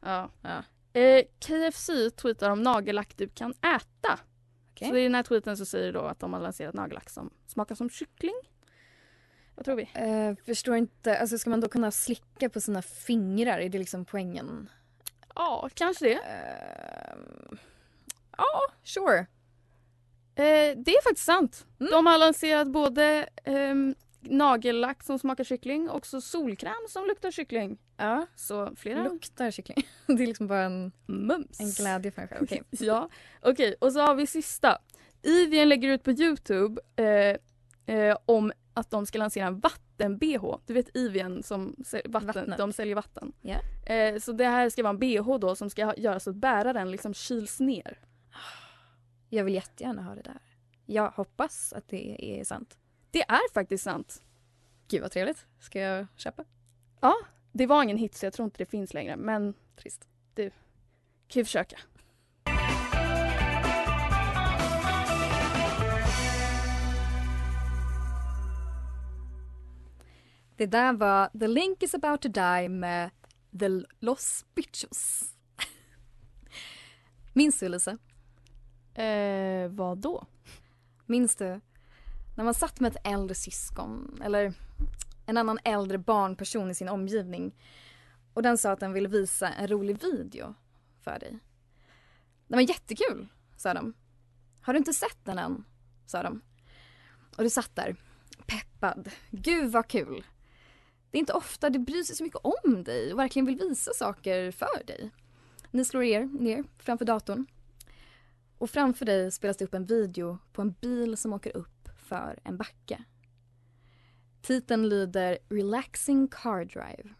Ja. 0.00 0.30
Ja. 0.42 0.62
Eh, 1.00 1.24
KFC 1.40 1.90
tweetar 2.16 2.50
om 2.50 2.62
nagellack 2.62 3.16
du 3.16 3.28
kan 3.28 3.50
äta. 3.50 4.18
Okej. 4.70 4.88
Så 4.88 4.96
i 4.96 5.02
den 5.02 5.14
här 5.14 5.22
tweeten 5.22 5.56
så 5.56 5.64
säger 5.64 5.86
det 5.86 5.98
då 5.98 6.04
att 6.04 6.18
de 6.20 6.32
har 6.32 6.40
lanserat 6.40 6.74
nagellack 6.74 7.10
som 7.10 7.30
smakar 7.46 7.74
som 7.74 7.90
kyckling. 7.90 8.34
Vad 9.54 9.64
tror 9.64 9.76
vi? 9.76 9.90
Eh, 9.94 10.44
förstår 10.46 10.76
inte, 10.76 11.18
alltså 11.18 11.38
ska 11.38 11.50
man 11.50 11.60
då 11.60 11.68
kunna 11.68 11.90
slicka 11.90 12.48
på 12.50 12.60
sina 12.60 12.82
fingrar? 12.82 13.58
Är 13.58 13.68
det 13.68 13.78
liksom 13.78 14.04
poängen? 14.04 14.68
Ja, 15.34 15.68
kanske 15.74 16.04
det. 16.04 16.14
Eh, 16.14 17.16
Ja, 18.40 18.60
sure. 18.84 19.18
Eh, 20.34 20.76
det 20.76 20.90
är 20.90 21.02
faktiskt 21.02 21.26
sant. 21.26 21.66
Mm. 21.80 21.92
De 21.92 22.06
har 22.06 22.18
lanserat 22.18 22.68
både 22.68 23.28
ehm, 23.44 23.94
nagellack 24.20 25.02
som 25.02 25.18
smakar 25.18 25.44
kyckling 25.44 25.90
och 25.90 26.06
så 26.06 26.20
solkräm 26.20 26.72
som 26.88 27.06
luktar 27.06 27.30
kyckling. 27.30 27.78
Ja, 27.96 28.26
Så 28.36 28.72
flera 28.76 29.02
luktar 29.04 29.50
kyckling. 29.50 29.86
Det 30.06 30.12
är 30.22 30.26
liksom 30.26 30.46
bara 30.46 30.62
en, 30.62 30.92
mums. 31.06 31.60
en 31.60 31.70
glädje 31.70 32.10
för 32.10 32.22
en 32.22 32.28
själv. 32.28 32.42
Okej. 32.42 32.62
Ja, 32.70 33.08
okej. 33.42 33.74
Och 33.80 33.92
så 33.92 34.00
har 34.00 34.14
vi 34.14 34.26
sista. 34.26 34.78
Ivien 35.22 35.68
lägger 35.68 35.88
ut 35.88 36.02
på 36.02 36.10
Youtube 36.10 36.80
eh, 36.96 37.36
eh, 37.96 38.16
om 38.24 38.52
att 38.74 38.90
de 38.90 39.06
ska 39.06 39.18
lansera 39.18 39.46
en 39.46 39.60
vatten-bh. 39.60 40.56
Du 40.66 40.74
vet 40.74 40.96
Ivien 40.96 41.42
som 41.42 41.74
säl- 41.84 42.10
vatten, 42.12 42.26
Vattnet. 42.26 42.58
de 42.58 42.72
säljer 42.72 42.94
vatten. 42.94 43.32
Ja. 43.42 43.56
Eh, 43.94 44.18
så 44.18 44.32
det 44.32 44.44
här 44.46 44.70
ska 44.70 44.82
vara 44.82 44.90
en 44.90 44.98
bh 44.98 45.38
då 45.38 45.56
som 45.56 45.70
ska 45.70 45.94
göra 45.96 46.20
så 46.20 46.30
att 46.30 46.36
bäraren 46.36 46.90
liksom 46.90 47.14
kyls 47.14 47.60
ner. 47.60 47.98
Jag 49.32 49.44
vill 49.44 49.54
jättegärna 49.54 50.02
ha 50.02 50.14
det 50.14 50.22
där. 50.22 50.40
Jag 50.86 51.10
hoppas 51.10 51.72
att 51.72 51.88
det 51.88 52.40
är 52.40 52.44
sant. 52.44 52.78
Det 53.10 53.22
är 53.22 53.52
faktiskt 53.52 53.84
sant. 53.84 54.22
Gud 54.88 55.02
vad 55.02 55.10
trevligt. 55.10 55.46
Ska 55.58 55.80
jag 55.80 56.06
köpa? 56.16 56.44
Det 57.52 57.66
var 57.66 57.82
ingen 57.82 57.96
hit 57.96 58.14
så 58.14 58.26
jag 58.26 58.32
tror 58.32 58.44
inte 58.44 58.58
det 58.58 58.66
finns 58.66 58.94
längre 58.94 59.16
men 59.16 59.54
Trist. 59.76 60.08
kan 61.28 61.40
ju 61.40 61.44
försöka. 61.44 61.78
Det 70.56 70.66
där 70.66 70.92
var 70.92 71.38
The 71.38 71.46
Link 71.46 71.82
is 71.82 71.94
about 71.94 72.22
to 72.22 72.28
die 72.28 72.68
med 72.68 73.10
The 73.58 73.68
Los 74.00 74.44
Bichos. 74.54 75.32
Minns 77.32 77.58
du 77.58 77.68
Lisa? 77.68 77.98
Eh, 78.94 79.68
vad 79.68 79.98
då? 79.98 80.26
Minns 81.06 81.36
du? 81.36 81.60
När 82.36 82.44
man 82.44 82.54
satt 82.54 82.80
med 82.80 82.90
ett 82.96 83.06
äldre 83.06 83.34
syskon 83.34 84.20
eller 84.24 84.54
en 85.26 85.36
annan 85.36 85.58
äldre 85.64 85.98
barnperson 85.98 86.70
i 86.70 86.74
sin 86.74 86.88
omgivning 86.88 87.54
och 88.34 88.42
den 88.42 88.58
sa 88.58 88.70
att 88.70 88.80
den 88.80 88.92
ville 88.92 89.08
visa 89.08 89.48
en 89.48 89.68
rolig 89.68 90.02
video 90.02 90.54
för 91.00 91.18
dig. 91.18 91.38
Den 92.46 92.56
var 92.56 92.68
jättekul, 92.68 93.28
sa 93.56 93.74
de. 93.74 93.94
Har 94.60 94.72
du 94.72 94.78
inte 94.78 94.92
sett 94.92 95.24
den 95.24 95.38
än? 95.38 95.64
sa 96.06 96.22
de. 96.22 96.40
Och 97.36 97.42
du 97.42 97.50
satt 97.50 97.76
där, 97.76 97.96
peppad. 98.46 99.10
Gud 99.30 99.72
vad 99.72 99.88
kul. 99.88 100.26
Det 101.10 101.18
är 101.18 101.20
inte 101.20 101.32
ofta 101.32 101.70
du 101.70 101.78
bryr 101.78 102.02
sig 102.02 102.16
så 102.16 102.24
mycket 102.24 102.40
om 102.64 102.84
dig 102.84 103.12
och 103.12 103.18
verkligen 103.18 103.46
vill 103.46 103.58
visa 103.58 103.92
saker 103.92 104.50
för 104.50 104.84
dig. 104.86 105.10
Ni 105.70 105.84
slår 105.84 106.02
er 106.02 106.24
ner 106.24 106.64
framför 106.78 107.04
datorn 107.04 107.46
och 108.60 108.70
framför 108.70 109.04
dig 109.04 109.30
spelas 109.30 109.56
det 109.56 109.64
upp 109.64 109.74
en 109.74 109.86
video 109.86 110.38
på 110.52 110.62
en 110.62 110.72
bil 110.72 111.16
som 111.16 111.32
åker 111.32 111.56
upp 111.56 111.88
för 111.96 112.38
en 112.44 112.56
backe. 112.56 113.04
Titeln 114.42 114.88
lyder 114.88 115.38
Relaxing 115.48 116.28
Car 116.28 116.64
Drive. 116.64 117.14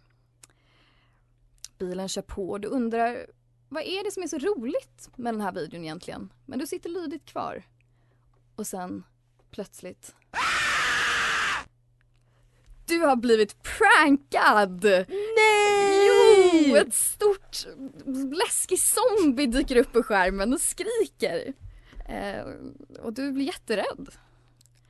Bilen 1.78 2.09
kör 2.09 2.23
på 2.23 2.50
och 2.50 2.61
du 2.61 2.68
undrar 2.68 3.26
vad 3.68 3.82
är 3.82 4.04
det 4.04 4.11
som 4.11 4.23
är 4.23 4.26
så 4.26 4.38
roligt 4.38 5.11
med 5.16 5.35
den 5.35 5.40
här 5.40 5.52
videon 5.52 5.85
egentligen? 5.85 6.32
Men 6.47 6.59
du 6.59 6.66
sitter 6.66 6.90
lydigt 6.90 7.26
kvar. 7.26 7.62
Och 8.56 8.66
sen 8.66 9.04
plötsligt 9.50 10.14
du 12.87 12.99
har 12.99 13.16
blivit 13.16 13.56
prankad! 13.62 14.85
Nej! 15.37 15.80
Jo! 16.71 16.77
Ett 16.77 16.95
stort 16.95 17.67
läskig 18.33 18.79
zombie 18.79 19.47
dyker 19.47 19.77
upp 19.77 19.93
på 19.93 20.03
skärmen 20.03 20.53
och 20.53 20.61
skriker. 20.61 21.53
Eh, 22.09 22.45
och 23.00 23.12
du 23.12 23.33
blir 23.33 23.45
jätterädd. 23.45 24.09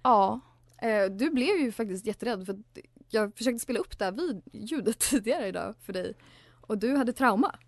Ja. 0.02 0.40
Eh, 0.82 1.04
du 1.10 1.30
blev 1.30 1.56
ju 1.56 1.72
faktiskt 1.72 2.06
jätterädd 2.06 2.46
för 2.46 2.58
jag 3.08 3.36
försökte 3.36 3.58
spela 3.58 3.78
upp 3.78 3.98
det 3.98 4.04
här 4.04 4.12
vid 4.12 4.42
ljudet 4.52 4.98
tidigare 5.10 5.46
idag 5.46 5.74
för 5.82 5.92
dig. 5.92 6.14
Och 6.60 6.78
du 6.78 6.96
hade 6.96 7.12
trauma. 7.12 7.58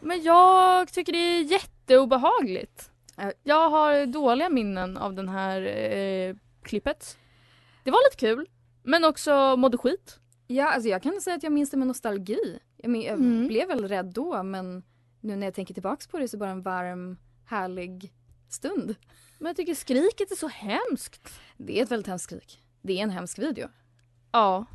Men 0.00 0.22
jag 0.22 0.92
tycker 0.92 1.12
det 1.12 1.18
är 1.18 1.42
jätteobehagligt. 1.42 2.90
Ja. 3.16 3.32
Jag 3.42 3.70
har 3.70 4.06
dåliga 4.06 4.48
minnen 4.48 4.96
av 4.96 5.14
den 5.14 5.28
här 5.28 5.62
eh, 5.62 6.36
klippet. 6.62 7.18
Det 7.84 7.90
var 7.90 8.10
lite 8.10 8.26
kul, 8.26 8.48
men 8.82 9.04
också 9.04 9.56
mådde 9.56 9.78
skit. 9.78 10.18
Ja, 10.46 10.66
alltså 10.72 10.88
jag 10.88 11.02
kan 11.02 11.20
säga 11.20 11.36
att 11.36 11.42
jag 11.42 11.52
minns 11.52 11.70
det 11.70 11.76
med 11.76 11.86
nostalgi. 11.86 12.58
Jag, 12.76 12.90
men, 12.90 13.00
jag 13.00 13.14
Mm. 13.14 13.46
blev 13.48 13.68
väl 13.68 13.88
rädd 13.88 14.06
då 14.06 14.42
men 14.42 14.82
nu 15.20 15.36
när 15.36 15.46
jag 15.46 15.54
tänker 15.54 15.74
tillbaks 15.74 16.06
på 16.06 16.18
det 16.18 16.28
så 16.28 16.36
är 16.36 16.38
det 16.38 16.40
bara 16.40 16.50
en 16.50 16.62
varm, 16.62 17.16
härlig 17.46 18.12
stund. 18.48 18.94
Men 19.38 19.46
jag 19.46 19.56
tycker 19.56 19.74
skriket 19.74 20.30
är 20.30 20.36
så 20.36 20.48
hemskt. 20.48 21.40
Det 21.56 21.78
är 21.78 21.82
ett 21.82 21.90
väldigt 21.90 22.06
hemskt 22.06 22.24
skrik. 22.24 22.62
Det 22.82 22.98
är 22.98 23.02
en 23.02 23.10
hemsk 23.10 23.38
video. 23.38 23.68
Ja, 24.32 24.66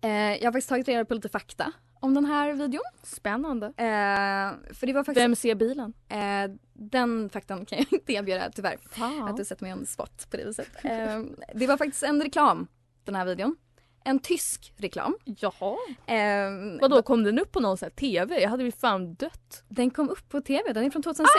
Eh, 0.00 0.10
jag 0.10 0.44
har 0.44 0.52
faktiskt 0.52 0.68
tagit 0.68 0.88
reda 0.88 1.04
på 1.04 1.14
lite 1.14 1.28
fakta 1.28 1.72
om 2.00 2.14
den 2.14 2.24
här 2.24 2.52
videon. 2.52 2.82
spännande. 3.02 3.66
Eh, 3.66 4.74
för 4.74 4.86
det 4.86 4.92
var 4.92 5.04
faktiskt... 5.04 5.24
Vem 5.24 5.36
ser 5.36 5.54
bilen? 5.54 5.92
Eh, 6.08 6.50
den 6.72 7.28
faktan 7.30 7.66
kan 7.66 7.78
jag 7.78 7.86
inte 7.92 8.12
erbjuda 8.12 8.50
tyvärr. 8.54 8.74
Att 8.74 8.94
Fan. 8.94 9.36
du 9.36 9.44
sätter 9.44 9.62
mig 9.64 9.72
on 9.72 9.78
the 9.80 9.86
spot 9.86 10.30
på 10.30 10.36
det 10.36 10.44
viset. 10.44 10.68
Eh, 10.84 11.22
det 11.54 11.66
var 11.66 11.76
faktiskt 11.76 12.02
en 12.02 12.22
reklam, 12.22 12.66
den 13.04 13.14
här 13.14 13.24
videon. 13.24 13.56
En 14.04 14.18
tysk 14.18 14.72
reklam. 14.76 15.16
Jaha. 15.24 15.76
Eh, 16.06 16.80
Vadå, 16.80 17.02
kom 17.02 17.24
den 17.24 17.38
upp 17.38 17.52
på 17.52 17.60
någon 17.60 17.76
sån 17.78 17.90
TV? 17.90 18.40
Jag 18.42 18.50
hade 18.50 18.64
ju 18.64 18.72
fan 18.72 19.14
dött. 19.14 19.64
Den 19.68 19.90
kom 19.90 20.08
upp 20.08 20.28
på 20.28 20.40
tv, 20.40 20.72
den 20.72 20.84
är 20.84 20.90
från 20.90 21.02
2006. 21.02 21.30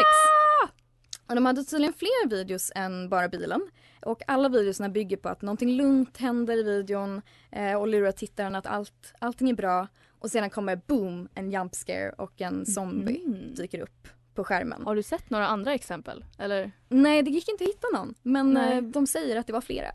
Och 1.28 1.36
de 1.36 1.46
hade 1.46 1.64
tydligen 1.64 1.94
fler 1.94 2.30
videos 2.30 2.72
än 2.76 3.10
bara 3.10 3.28
bilen. 3.30 3.62
Och 4.02 4.22
alla 4.28 4.50
videorna 4.50 4.90
bygger 4.90 5.18
på 5.18 5.30
att 5.30 5.42
någonting 5.42 5.70
lugnt 5.70 6.18
händer 6.18 6.58
i 6.58 6.64
videon 6.64 7.22
eh, 7.52 7.74
och 7.76 7.88
lurar 7.88 8.12
tittaren 8.12 8.56
att 8.56 8.66
allt, 8.68 9.14
allting 9.20 9.50
är 9.50 9.54
bra. 9.54 9.88
Och 10.20 10.32
sedan 10.32 10.50
kommer 10.50 10.76
boom, 10.88 11.30
en 11.36 11.52
jump 11.52 11.76
scare 11.76 12.10
och 12.18 12.42
en 12.42 12.66
zombie 12.66 13.22
Mm. 13.26 13.54
dyker 13.56 13.80
upp 13.80 14.08
på 14.36 14.44
skärmen. 14.44 14.82
Har 14.86 14.96
du 14.96 15.04
sett 15.04 15.30
några 15.30 15.48
andra 15.48 15.74
exempel? 15.74 16.26
Eller? 16.38 16.72
Nej, 16.90 17.24
det 17.24 17.30
gick 17.32 17.50
inte 17.50 17.64
att 17.64 17.70
hitta 17.70 17.88
någon. 17.94 18.14
Men 18.22 18.54
Nej. 18.54 18.78
eh, 18.78 18.84
de 18.84 19.08
säger 19.08 19.36
att 19.40 19.48
det 19.48 19.54
var 19.54 19.62
flera. 19.62 19.92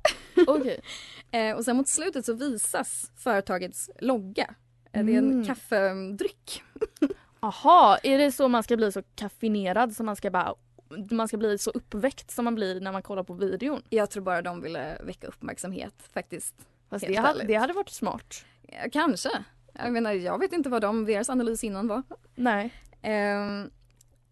Okej. 0.46 0.80
Eh, 1.32 1.56
och 1.56 1.64
sen 1.64 1.76
mot 1.76 1.88
slutet 1.88 2.26
så 2.26 2.32
visas 2.34 3.10
företagets 3.16 3.90
logga. 4.00 4.54
Eh, 4.92 5.04
det 5.04 5.14
är 5.14 5.18
en 5.18 5.30
Mm. 5.32 5.46
kaffedryck. 5.46 6.62
Aha, 7.40 7.98
är 8.02 8.18
det 8.18 8.32
så 8.32 8.48
man 8.48 8.62
ska 8.62 8.76
bli 8.76 8.92
så 8.92 9.02
kaffinerad 9.14 9.96
som 9.96 10.06
man 10.06 10.16
ska 10.16 10.30
bara 10.30 10.54
man 11.10 11.28
ska 11.28 11.36
bli 11.36 11.58
så 11.58 11.70
uppväckt 11.70 12.30
som 12.30 12.44
man 12.44 12.54
blir 12.54 12.80
när 12.80 12.92
man 12.92 13.02
kollar 13.02 13.22
på 13.22 13.32
videon. 13.34 13.82
Jag 13.88 14.10
tror 14.10 14.22
bara 14.22 14.42
de 14.42 14.62
ville 14.62 14.98
väcka 15.04 15.26
uppmärksamhet 15.26 15.94
faktiskt. 16.12 16.54
Fast 16.90 17.06
det, 17.06 17.14
hade, 17.14 17.28
ärligt. 17.28 17.46
det 17.48 17.54
hade 17.54 17.72
varit 17.72 17.88
smart. 17.90 18.44
Ja, 18.62 18.78
kanske. 18.92 19.30
Jag 19.72 19.92
menar, 19.92 20.12
jag 20.12 20.38
vet 20.38 20.52
inte 20.52 20.68
vad 20.68 20.82
de, 20.82 21.04
deras 21.04 21.30
analys 21.30 21.64
innan 21.64 21.88
var. 21.88 22.02
Nej. 22.34 22.74
Ehm, 23.02 23.70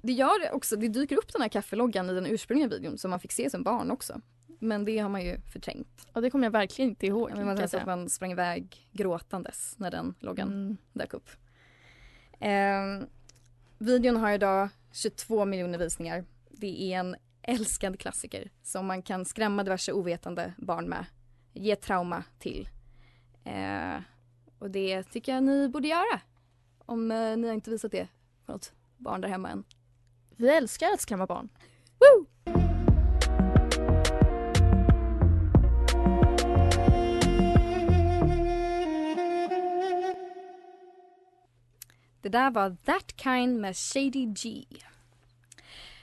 det 0.08 0.12
gör 0.12 0.52
också, 0.52 0.76
det 0.76 0.88
dyker 0.88 1.16
upp 1.16 1.32
den 1.32 1.42
här 1.42 1.48
kaffeloggan 1.48 2.10
i 2.10 2.14
den 2.14 2.26
ursprungliga 2.26 2.68
videon 2.68 2.98
som 2.98 3.10
man 3.10 3.20
fick 3.20 3.32
se 3.32 3.50
som 3.50 3.62
barn 3.62 3.90
också. 3.90 4.20
Men 4.58 4.84
det 4.84 4.98
har 4.98 5.08
man 5.08 5.24
ju 5.24 5.40
förträngt. 5.40 6.06
Och 6.12 6.22
det 6.22 6.30
kommer 6.30 6.46
jag 6.46 6.50
verkligen 6.52 6.90
inte 6.90 7.06
ihåg. 7.06 7.30
Jag 7.30 7.46
man, 7.46 7.68
säga. 7.68 7.80
att 7.80 7.86
man 7.86 8.08
sprang 8.08 8.32
iväg 8.32 8.88
gråtandes 8.92 9.74
när 9.78 9.90
den 9.90 10.14
loggan 10.18 10.48
Mm. 10.48 10.76
dök 10.92 11.14
upp. 11.14 11.30
Ehm, 12.40 13.06
videon 13.78 14.16
har 14.16 14.32
idag 14.32 14.68
22 14.92 15.44
miljoner 15.44 15.78
visningar. 15.78 16.24
Det 16.50 16.82
är 16.92 16.98
en 16.98 17.16
älskad 17.42 18.00
klassiker 18.00 18.50
som 18.62 18.86
man 18.86 19.02
kan 19.02 19.24
skrämma 19.24 19.64
diverse 19.64 19.92
ovetande 19.92 20.54
barn 20.58 20.88
med. 20.88 21.04
Ge 21.52 21.76
trauma 21.76 22.24
till. 22.38 22.68
Eh, 23.44 24.00
och 24.58 24.70
det 24.70 25.02
tycker 25.02 25.34
jag 25.34 25.42
ni 25.42 25.68
borde 25.68 25.88
göra. 25.88 26.20
Om 26.78 27.10
eh, 27.10 27.36
ni 27.36 27.46
har 27.46 27.54
inte 27.54 27.70
visat 27.70 27.92
det 27.92 28.08
för 28.46 28.52
något 28.52 28.72
barn 28.96 29.20
där 29.20 29.28
hemma 29.28 29.50
än. 29.50 29.64
Vi 30.40 30.48
älskar 30.48 30.92
att 30.92 31.00
skrämma 31.00 31.26
barn. 31.26 31.48
Det 42.20 42.28
där 42.28 42.50
var 42.50 42.76
That 42.84 43.20
Kind 43.20 43.60
med 43.60 43.76
Shady 43.76 44.26
G. 44.26 44.64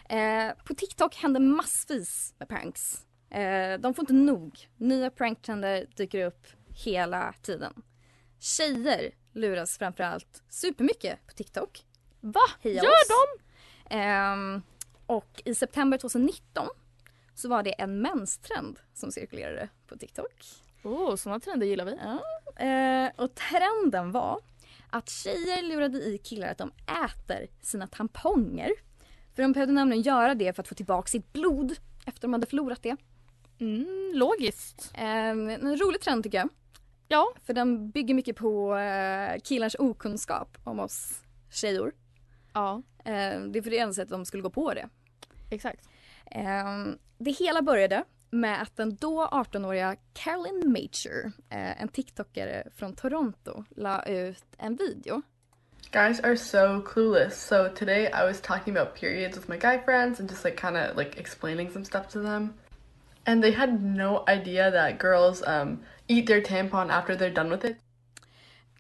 Eh, 0.10 0.54
på 0.66 0.74
TikTok 0.76 1.16
händer 1.16 1.40
massvis 1.40 2.34
med 2.38 2.50
pranks. 2.50 3.06
Eh, 3.30 3.80
de 3.80 3.94
får 3.94 4.04
inte 4.04 4.14
nog. 4.14 4.70
Nya 4.78 5.10
pranktrender 5.10 5.88
dyker 5.96 6.26
upp 6.26 6.48
hela 6.86 7.34
tiden. 7.42 7.74
Tjejer 8.40 9.12
luras 9.34 9.78
framförallt 9.78 10.44
supermycket 10.50 11.28
på 11.28 11.34
TikTok. 11.34 11.86
Va? 12.22 12.40
Heja 12.62 12.84
Gör 12.84 12.92
oss. 12.92 13.08
de? 13.38 13.45
Ehm, 13.90 14.62
och 15.06 15.42
i 15.46 15.56
september 15.56 15.98
2019 15.98 16.68
så 17.36 17.50
var 17.50 17.64
det 17.64 17.82
en 17.82 18.02
menstrend 18.02 18.80
som 18.94 19.12
cirkulerade 19.12 19.70
på 19.88 19.98
TikTok. 19.98 20.46
Oh, 20.84 21.16
sådana 21.16 21.40
trender 21.40 21.68
gillar 21.68 21.86
vi. 21.86 21.92
Eh, 22.66 23.24
och 23.24 23.36
trenden 23.36 24.12
var 24.12 24.40
att 24.90 25.10
tjejer 25.10 25.64
lurade 25.64 25.98
i 25.98 26.18
killar 26.18 26.48
att 26.48 26.58
de 26.58 26.72
äter 27.06 27.48
sina 27.62 27.88
tamponger. 27.88 28.72
För 29.36 29.42
de 29.44 29.52
behövde 29.52 29.74
nämligen 29.74 30.04
göra 30.04 30.36
det 30.36 30.54
för 30.54 30.62
att 30.62 30.68
få 30.68 30.76
tillbaka 30.76 31.08
sitt 31.08 31.34
blod 31.34 31.76
efter 32.06 32.22
de 32.22 32.34
hade 32.34 32.46
förlorat 32.46 32.84
det. 32.84 32.96
Mm, 33.60 34.12
logiskt. 34.14 34.92
Eh, 34.94 35.30
en 35.30 35.78
rolig 35.78 36.02
trend 36.02 36.24
tycker 36.24 36.38
jag. 36.38 36.50
Ja. 37.08 37.34
För 37.44 37.54
den 37.54 37.90
bygger 37.90 38.14
mycket 38.14 38.36
på 38.36 38.76
eh, 38.76 39.40
killars 39.44 39.76
okunskap 39.80 40.58
om 40.64 40.80
oss 40.80 41.22
tjejor. 41.52 41.94
Ja, 42.56 42.82
Eh, 43.06 43.42
det 43.42 43.60
är 43.60 43.62
för 43.62 43.70
det 43.70 43.80
enda 43.80 43.94
sättet 43.94 44.10
de 44.10 44.26
skulle 44.26 44.44
gå 44.44 44.50
på 44.50 44.74
det. 44.74 44.90
exakt. 45.50 45.90
Ehm, 46.32 46.98
det 47.18 47.32
hela 47.32 47.62
började 47.62 48.04
med 48.30 48.62
att 48.62 48.76
den 48.76 48.96
då 48.96 49.26
18-åriga 49.26 49.96
Carolyn 50.14 50.72
Major, 50.72 51.32
eh, 51.50 51.82
en 51.82 51.88
TikTokare 51.88 52.68
från 52.76 52.96
Toronto, 52.96 53.64
la 53.76 54.04
ut 54.06 54.44
en 54.58 54.76
video. 54.76 55.22
Guys 55.92 56.20
are 56.20 56.38
so 56.38 56.82
clueless. 56.82 57.48
So 57.48 57.70
today 57.76 58.06
I 58.06 58.26
was 58.26 58.42
talking 58.42 58.78
about 58.78 59.00
periods 59.00 59.38
with 59.38 59.50
my 59.50 59.58
guy 59.58 59.84
friends 59.86 60.20
and 60.20 60.30
just 60.30 60.44
like 60.46 60.58
kind 60.58 60.78
of 60.78 60.98
like 60.98 61.20
explaining 61.20 61.72
some 61.72 61.86
stuff 61.86 62.08
to 62.08 62.22
them. 62.22 62.54
And 63.26 63.44
they 63.44 63.52
had 63.52 63.84
no 63.84 64.24
idea 64.28 64.72
that 64.72 65.00
girls 65.00 65.44
um, 65.48 65.80
eat 66.08 66.28
their 66.28 66.42
tampon 66.42 66.90
after 66.90 67.16
they're 67.16 67.34
done 67.44 67.50
with 67.50 67.66
it. 67.66 67.78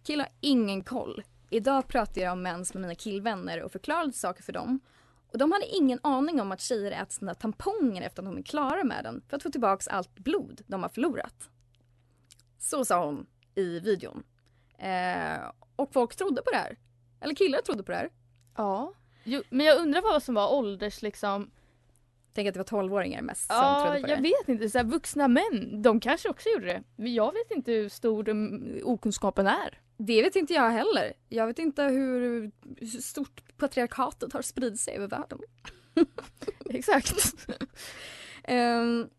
Killar 0.03 0.27
ingen 0.41 0.83
koll. 0.83 1.21
Idag 1.49 1.87
pratar 1.87 2.21
jag 2.21 2.31
om 2.33 2.41
mens 2.41 2.73
med 2.73 2.81
mina 2.81 2.95
killvänner 2.95 3.61
och 3.63 3.71
förklarade 3.71 4.13
saker 4.13 4.43
för 4.43 4.53
dem. 4.53 4.79
Och 5.31 5.37
de 5.37 5.51
hade 5.51 5.65
ingen 5.67 5.99
aning 6.03 6.41
om 6.41 6.51
att 6.51 6.61
tjejer 6.61 6.91
äter 6.91 7.13
sina 7.13 7.33
tamponger 7.33 8.01
efter 8.01 8.21
att 8.23 8.25
de 8.29 8.37
är 8.37 8.41
klara 8.43 8.83
med 8.83 9.03
den 9.03 9.21
för 9.29 9.37
att 9.37 9.43
få 9.43 9.49
tillbaka 9.51 9.91
allt 9.91 10.15
blod 10.19 10.61
de 10.67 10.83
har 10.83 10.89
förlorat. 10.89 11.49
Så 12.59 12.85
sa 12.85 13.05
hon 13.05 13.25
i 13.55 13.79
videon. 13.79 14.23
Eh, 14.77 15.51
och 15.75 15.93
folk 15.93 16.15
trodde 16.15 16.41
på 16.41 16.51
det 16.51 16.57
här. 16.57 16.77
Eller 17.19 17.35
killar 17.35 17.59
trodde 17.61 17.83
på 17.83 17.91
det 17.91 17.97
här. 17.97 18.09
Ja. 18.55 18.93
Jo, 19.23 19.41
men 19.49 19.65
jag 19.65 19.79
undrar 19.79 20.01
vad 20.01 20.23
som 20.23 20.35
var 20.35 20.53
ålders 20.53 21.01
liksom. 21.01 21.51
Tänk 22.33 22.47
att 22.47 22.53
det 22.53 22.71
var 22.71 22.81
12-åringar 22.81 23.21
mest 23.21 23.47
som 23.47 23.55
Ja, 23.55 23.83
trodde 23.85 24.01
på 24.01 24.09
jag 24.09 24.17
det. 24.17 24.21
vet 24.39 24.49
inte. 24.49 24.69
Så 24.69 24.77
här, 24.77 24.85
vuxna 24.85 25.27
män, 25.27 25.81
de 25.81 25.99
kanske 25.99 26.29
också 26.29 26.49
gjorde 26.49 26.65
det. 26.65 26.83
Men 26.95 27.13
jag 27.13 27.33
vet 27.33 27.51
inte 27.51 27.71
hur 27.71 27.89
stor 27.89 28.29
okunskapen 28.83 29.47
är. 29.47 29.79
Det 29.97 30.21
vet 30.21 30.35
inte 30.35 30.53
jag 30.53 30.69
heller. 30.71 31.13
Jag 31.29 31.47
vet 31.47 31.59
inte 31.59 31.83
hur, 31.83 32.51
stort 33.01 33.57
patriarkatet 33.57 34.33
har 34.33 34.41
spridit 34.41 34.79
sig 34.79 34.95
över 34.95 35.07
världen. 35.07 35.39
Exakt. 36.69 37.35
Ehm, 38.43 39.09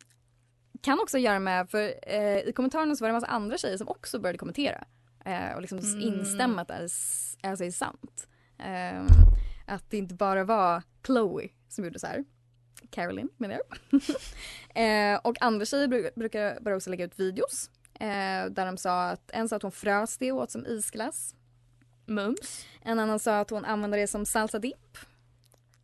kan 0.81 1.01
också 1.01 1.19
göra 1.19 1.39
med, 1.39 1.71
för 1.71 1.95
eh, 2.07 2.39
i 2.39 2.53
kommentarerna 2.57 2.97
så 2.97 3.05
var 3.05 3.09
det 3.09 3.11
en 3.11 3.17
massa 3.17 3.27
andra 3.27 3.59
tjejer 3.59 3.77
som 3.77 3.89
också 3.89 4.19
började 4.19 4.39
kommentera. 4.39 4.85
Eh, 5.25 5.55
och 5.55 5.61
liksom 5.61 5.79
Mm. 5.79 6.01
instämma 6.03 6.63
att 6.63 6.69
det 6.69 6.75
är, 6.75 6.89
alltså 7.51 7.65
är 7.65 7.71
sant. 7.71 8.29
Ehm, 8.59 9.07
att 9.67 9.91
det 9.91 9.97
inte 9.97 10.15
bara 10.15 10.45
var 10.45 10.83
Chloe 11.07 11.49
som 11.69 11.85
gjorde 11.85 11.99
så 11.99 12.07
här. 12.07 12.25
Caroline 12.91 13.29
menar 13.37 13.55
jag. 13.61 14.01
eh, 15.15 15.21
och 15.25 15.43
andra 15.43 15.65
tjejer 15.67 15.89
bru- 15.89 16.11
brukar 16.17 16.61
börja 16.61 16.77
också 16.77 16.91
lägga 16.91 17.05
ut 17.05 17.19
videos. 17.21 17.71
Eh, 18.01 18.47
där 18.51 18.67
de 18.67 18.77
sa 18.77 19.03
att 19.09 19.31
en 19.31 19.49
sa 19.49 19.57
att 19.57 19.63
hon 19.63 19.73
frös 19.73 20.19
det 20.19 20.33
och 20.33 20.39
åt 20.39 20.51
som 20.51 20.67
isglass. 20.67 21.35
Mums. 22.07 22.67
En 22.83 22.99
annan 22.99 23.19
sa 23.19 23.39
att 23.41 23.51
hon 23.51 23.65
använde 23.65 23.97
det 23.97 24.07
som 24.07 24.27
salsa 24.27 24.59
dip. 24.59 24.99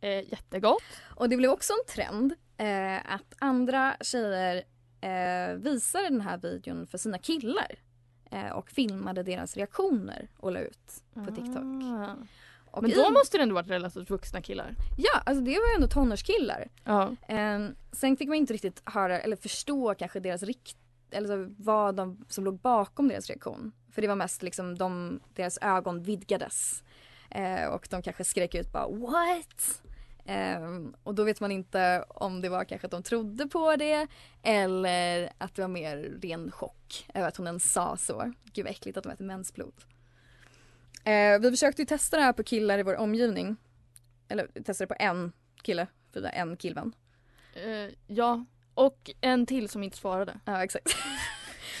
Eh, 0.01 0.31
jättegott. 0.31 0.83
Och 1.15 1.29
det 1.29 1.37
blev 1.37 1.51
också 1.51 1.73
en 1.73 1.93
trend 1.93 2.33
eh, 2.57 3.13
att 3.13 3.33
andra 3.39 3.95
tjejer 4.01 4.63
eh, 5.01 5.55
visade 5.55 6.09
den 6.09 6.21
här 6.21 6.37
videon 6.37 6.87
för 6.87 6.97
sina 6.97 7.17
killar. 7.17 7.75
Eh, 8.31 8.49
och 8.49 8.69
filmade 8.71 9.23
deras 9.23 9.57
reaktioner 9.57 10.27
och 10.37 10.51
la 10.51 10.59
ut 10.59 11.03
på 11.13 11.25
TikTok. 11.25 11.83
Ah. 11.83 12.15
Men 12.81 12.91
i- 12.91 12.93
då 12.93 13.09
måste 13.09 13.37
det 13.37 13.43
ändå 13.43 13.55
varit 13.55 13.69
relativt 13.69 14.09
vuxna 14.09 14.41
killar. 14.41 14.75
Ja, 14.97 15.21
alltså 15.25 15.43
det 15.43 15.51
var 15.51 15.67
ju 15.67 15.73
ändå 15.75 15.87
tonårskillar. 15.87 16.67
Ja. 16.83 17.15
Eh, 17.27 17.67
sen 17.91 18.17
fick 18.17 18.27
man 18.27 18.37
inte 18.37 18.53
riktigt 18.53 18.81
höra 18.85 19.19
eller 19.19 19.35
förstå 19.35 19.95
kanske 19.95 20.19
deras 20.19 20.43
rikt 20.43 20.77
eller 21.13 21.27
så, 21.27 21.53
vad 21.57 21.95
de, 21.95 22.25
som 22.29 22.43
låg 22.43 22.59
bakom 22.59 23.07
deras 23.07 23.27
reaktion. 23.27 23.71
För 23.91 24.01
det 24.01 24.07
var 24.07 24.15
mest 24.15 24.43
liksom 24.43 24.77
de, 24.77 25.19
deras 25.33 25.59
ögon 25.61 26.03
vidgades. 26.03 26.83
Eh, 27.29 27.65
och 27.65 27.87
de 27.89 28.01
kanske 28.01 28.23
skrek 28.23 28.55
ut 28.55 28.71
bara 28.71 28.87
what? 28.87 29.81
Eh, 30.25 30.61
och 31.03 31.15
då 31.15 31.23
vet 31.23 31.39
man 31.39 31.51
inte 31.51 32.05
om 32.07 32.41
det 32.41 32.49
var 32.49 32.63
kanske 32.63 32.87
att 32.87 32.91
de 32.91 33.03
trodde 33.03 33.47
på 33.47 33.75
det 33.75 34.07
eller 34.43 35.29
att 35.37 35.55
det 35.55 35.61
var 35.61 35.69
mer 35.69 35.97
ren 36.21 36.51
chock 36.51 37.05
över 37.13 37.27
att 37.27 37.37
hon 37.37 37.47
ens 37.47 37.73
sa 37.73 37.97
så. 37.97 38.33
Gud 38.53 38.65
vad 38.65 38.71
äckligt 38.71 38.97
att 38.97 39.03
de 39.03 39.09
äter 39.09 39.25
mensblod. 39.25 39.73
Eh, 41.03 41.39
vi 41.39 41.49
försökte 41.49 41.81
ju 41.81 41.85
testa 41.85 42.17
det 42.17 42.23
här 42.23 42.33
på 42.33 42.43
killar 42.43 42.79
i 42.79 42.83
vår 42.83 42.95
omgivning. 42.95 43.55
Eller 44.27 44.47
testade 44.47 44.87
på 44.87 44.95
en 44.99 45.31
kille, 45.61 45.87
för 46.13 46.21
det 46.21 46.29
en 46.29 46.57
killvän. 46.57 46.95
Eh, 47.53 47.93
ja. 48.07 48.45
Och 48.73 49.11
en 49.21 49.45
till 49.45 49.69
som 49.69 49.83
inte 49.83 49.97
svarade. 49.97 50.39
Ja, 50.45 50.63
exakt. 50.63 50.95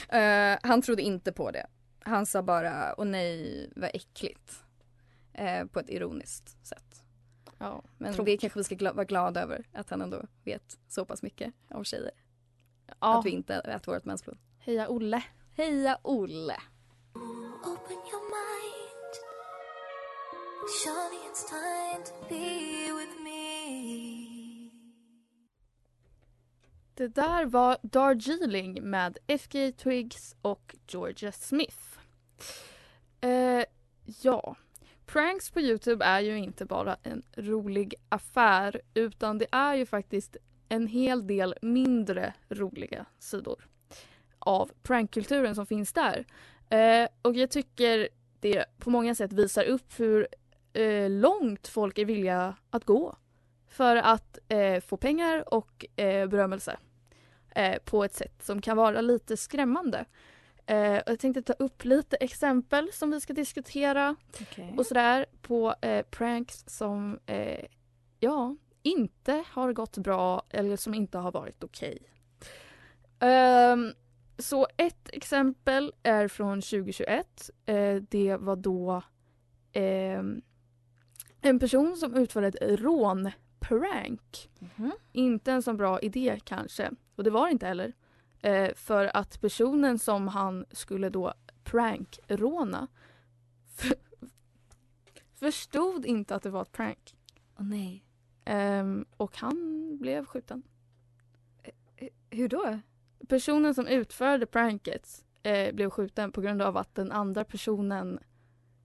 Eh, 0.09 0.57
han 0.63 0.81
trodde 0.81 1.01
inte 1.01 1.31
på 1.31 1.51
det. 1.51 1.65
Han 1.99 2.25
sa 2.25 2.41
bara, 2.43 2.95
åh 2.97 3.05
nej, 3.05 3.69
vad 3.75 3.89
äckligt. 3.93 4.63
Eh, 5.33 5.65
på 5.65 5.79
ett 5.79 5.89
ironiskt 5.89 6.67
sätt. 6.67 7.03
Ja. 7.57 7.83
Men 7.97 8.13
Tråkigt. 8.13 8.25
det 8.33 8.37
kanske 8.37 8.59
vi 8.59 8.63
ska 8.63 8.75
gla- 8.75 8.93
vara 8.95 9.05
glada 9.05 9.41
över, 9.41 9.65
att 9.73 9.89
han 9.89 10.01
ändå 10.01 10.21
vet 10.43 10.77
så 10.87 11.05
pass 11.05 11.23
mycket 11.23 11.53
om 11.69 11.83
tjejer. 11.83 12.11
ja. 12.87 13.19
Att 13.19 13.25
vi 13.25 13.29
inte 13.29 13.55
äter 13.55 13.91
vårt 13.93 14.05
mensblod. 14.05 14.37
Heja 14.59 14.89
Olle. 14.89 15.23
Heja 15.57 15.97
Olle! 16.03 16.57
Open 17.63 17.97
your 18.11 18.23
mind. 18.29 19.13
Surely 20.83 21.19
it's 21.31 21.49
time 21.49 22.03
to 22.05 22.13
be 22.29 22.93
with 22.93 23.23
me. 23.23 24.22
Det 26.95 27.07
där 27.07 27.45
var 27.45 27.77
Darjeeling 27.81 28.89
med 28.89 29.17
FK 29.27 29.71
Twigs 29.71 30.35
och 30.41 30.75
Georgia 30.87 31.31
Smith. 31.31 31.77
Eh, 33.21 33.63
ja, 34.21 34.55
pranks 35.05 35.51
på 35.51 35.61
Youtube 35.61 36.05
är 36.05 36.19
ju 36.19 36.37
inte 36.37 36.65
bara 36.65 36.97
en 37.03 37.23
rolig 37.35 37.95
affär 38.09 38.81
utan 38.93 39.37
det 39.37 39.47
är 39.51 39.75
ju 39.75 39.85
faktiskt 39.85 40.37
en 40.69 40.87
hel 40.87 41.27
del 41.27 41.55
mindre 41.61 42.33
roliga 42.49 43.05
sidor 43.19 43.67
av 44.39 44.71
prankkulturen 44.83 45.55
som 45.55 45.65
finns 45.65 45.93
där. 45.93 46.25
Eh, 46.69 47.07
och 47.21 47.35
jag 47.35 47.51
tycker 47.51 48.09
det 48.39 48.65
på 48.79 48.89
många 48.89 49.15
sätt 49.15 49.33
visar 49.33 49.63
upp 49.63 49.99
hur 49.99 50.27
eh, 50.73 51.09
långt 51.09 51.67
folk 51.67 51.97
är 51.97 52.05
villiga 52.05 52.55
att 52.69 52.85
gå 52.85 53.15
för 53.73 53.95
att 53.95 54.39
eh, 54.47 54.81
få 54.81 54.97
pengar 54.97 55.53
och 55.53 55.85
eh, 55.95 56.27
berömmelse 56.27 56.77
eh, 57.55 57.77
på 57.85 58.03
ett 58.03 58.13
sätt 58.13 58.43
som 58.43 58.61
kan 58.61 58.77
vara 58.77 59.01
lite 59.01 59.37
skrämmande. 59.37 60.05
Eh, 60.65 61.01
jag 61.05 61.19
tänkte 61.19 61.41
ta 61.41 61.53
upp 61.53 61.85
lite 61.85 62.15
exempel 62.15 62.89
som 62.93 63.11
vi 63.11 63.21
ska 63.21 63.33
diskutera 63.33 64.15
och 64.77 64.85
sådär 64.85 65.25
på 65.41 65.75
eh, 65.81 66.05
pranks 66.05 66.63
som 66.67 67.19
eh, 67.25 67.65
ja, 68.19 68.55
inte 68.81 69.43
har 69.47 69.73
gått 69.73 69.97
bra 69.97 70.43
eller 70.49 70.75
som 70.77 70.93
inte 70.93 71.17
har 71.17 71.31
varit 71.31 71.63
okej. 71.63 71.97
Ehm, 73.19 73.93
så 74.37 74.67
ett 74.77 75.09
exempel 75.13 75.93
är 76.03 76.27
från 76.27 76.61
2021. 76.61 77.49
Eh, 77.65 77.95
det 77.95 78.37
var 78.37 78.55
då 78.55 79.01
ehm, 79.73 80.41
en 81.41 81.59
person 81.59 81.97
som 81.97 82.15
utförde 82.15 82.47
ett 82.47 82.61
rånprank. 83.71 84.49
Mhm. 84.59 84.91
Inte 85.11 85.51
en 85.51 85.61
så 85.63 85.73
bra 85.73 85.99
idé 85.99 86.39
kanske. 86.43 86.91
Och 87.15 87.23
det 87.23 87.29
var 87.29 87.45
det 87.45 87.51
inte 87.51 87.67
heller. 87.67 87.93
Eh, 88.41 88.73
för 88.75 89.17
att 89.17 89.41
personen 89.41 89.99
som 89.99 90.27
han 90.27 90.65
skulle 90.71 91.09
då 91.09 91.33
prankråna 91.63 92.87
f- 93.79 93.93
förstod 95.35 96.05
inte 96.05 96.35
att 96.35 96.43
det 96.43 96.49
var 96.49 96.61
ett 96.61 96.71
prank. 96.71 97.15
Åh 97.59 97.65
nej. 97.65 98.05
Ehm, 98.45 99.05
och 99.17 99.37
han 99.37 99.97
blev 100.01 100.25
skjuten. 100.25 100.63
Hur 102.29 102.47
då? 102.49 102.79
Personen 103.27 103.75
som 103.75 103.87
utförde 103.87 104.45
pranket 104.45 105.25
eh, 105.43 105.73
blev 105.75 105.89
skjuten 105.89 106.31
på 106.31 106.41
grund 106.41 106.61
av 106.61 106.77
att 106.77 106.95
den 106.95 107.11
andra 107.11 107.43
personen 107.43 108.19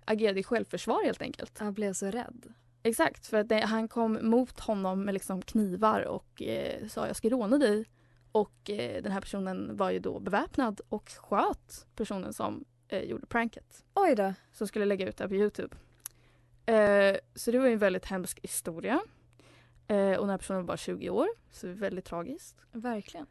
agerade 0.05 0.41
i 0.41 0.43
självförsvar 0.43 1.05
helt 1.05 1.23
enkelt. 1.23 1.57
Jag 1.61 1.73
blev 1.75 1.93
så 1.93 2.07
rädd. 2.07 2.53
Exakt, 2.83 3.27
för 3.27 3.37
att 3.37 3.49
det, 3.49 3.61
han 3.61 3.88
kom 3.88 4.19
mot 4.23 4.61
honom 4.61 5.05
med 5.05 5.14
liksom 5.14 5.43
knivar 5.43 6.03
och 6.03 6.43
eh, 6.43 6.87
sa 6.87 7.07
jag 7.07 7.17
ska 7.17 7.29
råna 7.29 7.59
dig. 7.59 7.85
Och 8.33 8.71
eh, 8.71 9.03
den 9.03 9.12
här 9.12 9.21
personen 9.21 9.77
var 9.77 9.91
ju 9.91 9.99
då 9.99 10.21
beväpnad 10.21 10.81
och 10.88 11.09
sköt 11.09 11.87
personen 11.97 12.33
som 12.33 12.64
eh, 12.88 13.03
gjorde 13.03 13.27
pranket. 13.27 13.85
Oj 13.95 14.14
då. 14.14 14.35
Som 14.53 14.67
skulle 14.67 14.85
lägga 14.85 15.09
ut 15.09 15.17
det 15.17 15.25
här 15.25 15.29
på 15.29 15.35
Youtube. 15.35 15.77
Eh, 16.67 17.17
så 17.35 17.51
det 17.51 17.59
var 17.59 17.67
ju 17.67 17.73
en 17.73 17.79
väldigt 17.79 18.07
hemsk 18.07 18.41
historia. 18.43 19.01
Eh, 19.87 20.12
och 20.12 20.21
den 20.21 20.31
här 20.31 20.38
personen 20.38 20.61
var 20.61 20.67
bara 20.67 20.77
20 20.77 21.11
år, 21.11 21.29
så 21.53 21.67
det 21.67 21.73
är 21.73 21.77
väldigt 21.77 22.05
tragiskt. 22.05 22.57
Verkligen. 22.73 23.27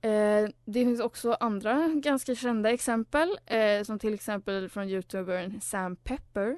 Eh, 0.00 0.48
det 0.64 0.72
finns 0.72 1.00
också 1.00 1.36
andra 1.40 1.88
ganska 1.88 2.34
kända 2.34 2.70
exempel 2.70 3.38
som 3.84 3.98
till 3.98 4.14
exempel 4.14 4.68
från 4.68 4.88
youtubern 4.88 5.60
Sam 5.60 5.96
Pepper 5.96 6.56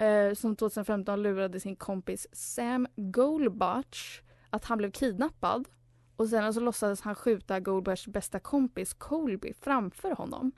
eh, 0.00 0.34
som 0.34 0.56
2015 0.56 1.22
lurade 1.22 1.60
sin 1.60 1.76
kompis 1.76 2.26
Sam 2.32 2.86
Goldbach 2.96 4.20
att 4.50 4.64
han 4.64 4.78
blev 4.78 4.90
kidnappad 4.90 5.68
och 6.16 6.28
sen 6.28 6.54
så 6.54 6.60
låtsades 6.60 7.00
han 7.00 7.14
skjuta 7.14 7.60
Goldbachs 7.60 8.06
bästa 8.06 8.38
kompis 8.38 8.92
Colby 8.94 9.52
framför 9.60 10.10
honom. 10.10 10.52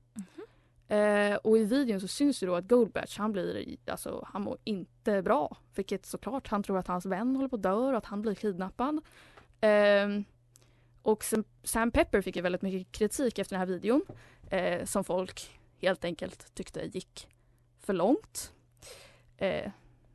Eh, 0.89 1.35
och 1.37 1.59
i 1.59 1.65
videon 1.65 2.01
så 2.01 2.09
syns 2.09 2.43
ju 2.43 2.47
då 2.47 2.55
att 2.55 2.69
Goldbach 2.69 3.19
han 3.19 3.33
blir, 3.33 3.77
alltså 3.87 4.29
han 4.33 4.43
mår 4.43 4.59
inte 4.65 5.23
bra. 5.23 5.57
Vilket 5.75 6.07
såklart, 6.07 6.49
han 6.49 6.63
tror 6.63 6.79
att 6.79 6.87
hans 6.89 7.07
vän 7.07 7.37
håller 7.37 7.49
på 7.49 7.57
att 7.57 7.63
dö 7.63 7.73
och 7.73 7.97
att 7.97 8.07
han 8.07 8.23
blir 8.23 8.35
kidnappad. 8.35 9.01
Ehm, 9.61 10.25
och 11.03 11.25
Sam- 11.25 11.45
Sam 11.63 11.91
Pepper 11.91 12.23
fick 12.23 12.37
ju 12.37 12.43
väldigt 12.43 12.63
mycket 12.63 12.93
kritik 12.93 13.39
efter 13.39 13.55
den 13.57 13.61
här 13.61 13.75
videon. 13.75 14.03
Eh, 14.51 14.85
som 14.85 15.05
folk 15.05 15.61
helt 15.81 16.05
enkelt 16.05 16.55
tyckte 16.55 16.81
gick 16.81 17.29
för 17.81 17.93
långt. 17.93 18.53
Eh, 19.43 19.71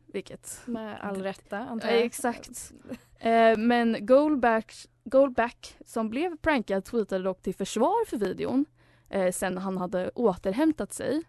vilket 0.06 0.62
Med 0.66 0.98
all 1.02 1.24
rätta 1.24 1.58
antar 1.58 1.88
Ja, 1.90 1.96
jag. 1.96 2.06
exakt. 2.06 2.74
Eh, 3.20 3.58
men 3.58 4.06
Goldback, 4.06 4.74
Goldback 5.04 5.76
som 5.86 6.10
blev 6.10 6.38
prankad 6.38 6.86
tweetade 6.86 7.24
dock 7.24 7.42
till 7.42 7.56
försvar 7.56 8.06
för 8.06 8.18
videon 8.18 8.66
eh, 9.10 9.32
sen 9.32 9.58
han 9.58 9.78
hade 9.78 10.10
återhämtat 10.10 10.94
sig. 10.94 11.24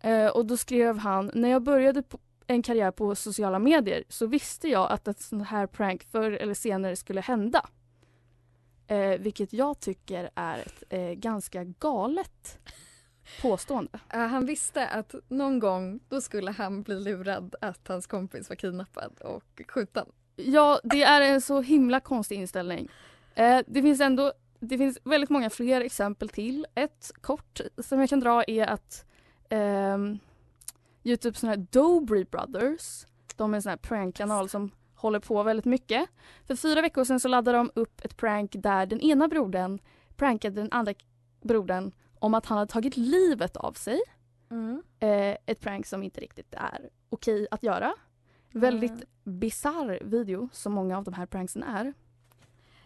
Eh, 0.00 0.26
och 0.26 0.46
då 0.46 0.56
skrev 0.56 0.98
han, 0.98 1.30
när 1.34 1.48
jag 1.48 1.62
började 1.62 2.02
en 2.46 2.62
karriär 2.62 2.90
på 2.90 3.14
sociala 3.14 3.58
medier 3.58 4.04
så 4.08 4.26
visste 4.26 4.68
jag 4.68 4.90
att 4.90 5.08
ett 5.08 5.20
sånt 5.20 5.48
här 5.48 5.66
prank 5.66 6.04
förr 6.04 6.30
eller 6.30 6.54
senare 6.54 6.96
skulle 6.96 7.20
hända. 7.20 7.66
Eh, 8.86 9.18
vilket 9.18 9.52
jag 9.52 9.80
tycker 9.80 10.30
är 10.34 10.58
ett 10.58 10.82
eh, 10.88 11.10
ganska 11.12 11.64
galet 11.64 12.58
påstående. 13.42 13.98
Ja, 14.12 14.18
han 14.18 14.46
visste 14.46 14.88
att 14.88 15.14
någon 15.28 15.58
gång 15.58 16.00
då 16.08 16.20
skulle 16.20 16.50
han 16.50 16.82
bli 16.82 17.00
lurad 17.00 17.54
att 17.60 17.88
hans 17.88 18.06
kompis 18.06 18.48
var 18.48 18.56
kidnappad 18.56 19.12
och 19.20 19.62
skjuten. 19.68 20.06
Ja, 20.36 20.80
det 20.84 21.02
är 21.02 21.20
en 21.20 21.40
så 21.40 21.60
himla 21.60 22.00
konstig 22.00 22.36
inställning. 22.36 22.88
Eh, 23.34 23.60
det 23.66 23.82
finns 23.82 24.00
ändå 24.00 24.32
det 24.60 24.78
finns 24.78 24.98
väldigt 25.04 25.30
många 25.30 25.50
fler 25.50 25.80
exempel 25.80 26.28
till. 26.28 26.66
Ett 26.74 27.12
kort 27.20 27.60
som 27.78 28.00
jag 28.00 28.08
kan 28.08 28.20
dra 28.20 28.44
är 28.46 28.66
att 28.66 29.04
ehm, 29.48 30.18
Youtubes 31.04 31.40
såna 31.40 31.52
här 31.52 31.66
Dobry 31.70 32.24
Brothers, 32.24 33.06
de 33.36 33.54
är 33.54 33.56
en 33.56 33.62
sån 33.62 33.70
här 33.70 33.76
prankkanal 33.76 34.48
som 34.48 34.70
håller 34.94 35.20
på 35.20 35.42
väldigt 35.42 35.64
mycket. 35.64 36.08
För 36.46 36.56
fyra 36.56 36.82
veckor 36.82 37.04
sedan 37.04 37.20
så 37.20 37.28
laddade 37.28 37.58
de 37.58 37.70
upp 37.74 38.04
ett 38.04 38.16
prank 38.16 38.52
där 38.54 38.86
den 38.86 39.00
ena 39.00 39.28
brodern 39.28 39.78
prankade 40.16 40.60
den 40.60 40.72
andra 40.72 40.94
brodern 41.42 41.92
om 42.18 42.34
att 42.34 42.46
han 42.46 42.58
hade 42.58 42.72
tagit 42.72 42.96
livet 42.96 43.56
av 43.56 43.72
sig. 43.72 44.00
Eh, 44.98 45.36
ett 45.46 45.60
prank 45.60 45.86
som 45.86 46.02
inte 46.02 46.20
riktigt 46.20 46.54
är 46.54 46.90
okej 47.08 47.46
att 47.50 47.62
göra. 47.62 47.94
Väldigt 48.52 49.04
bizarr 49.24 49.98
video 50.04 50.48
som 50.52 50.72
många 50.72 50.98
av 50.98 51.04
de 51.04 51.14
här 51.14 51.26
pranksen 51.26 51.62
är. 51.62 51.92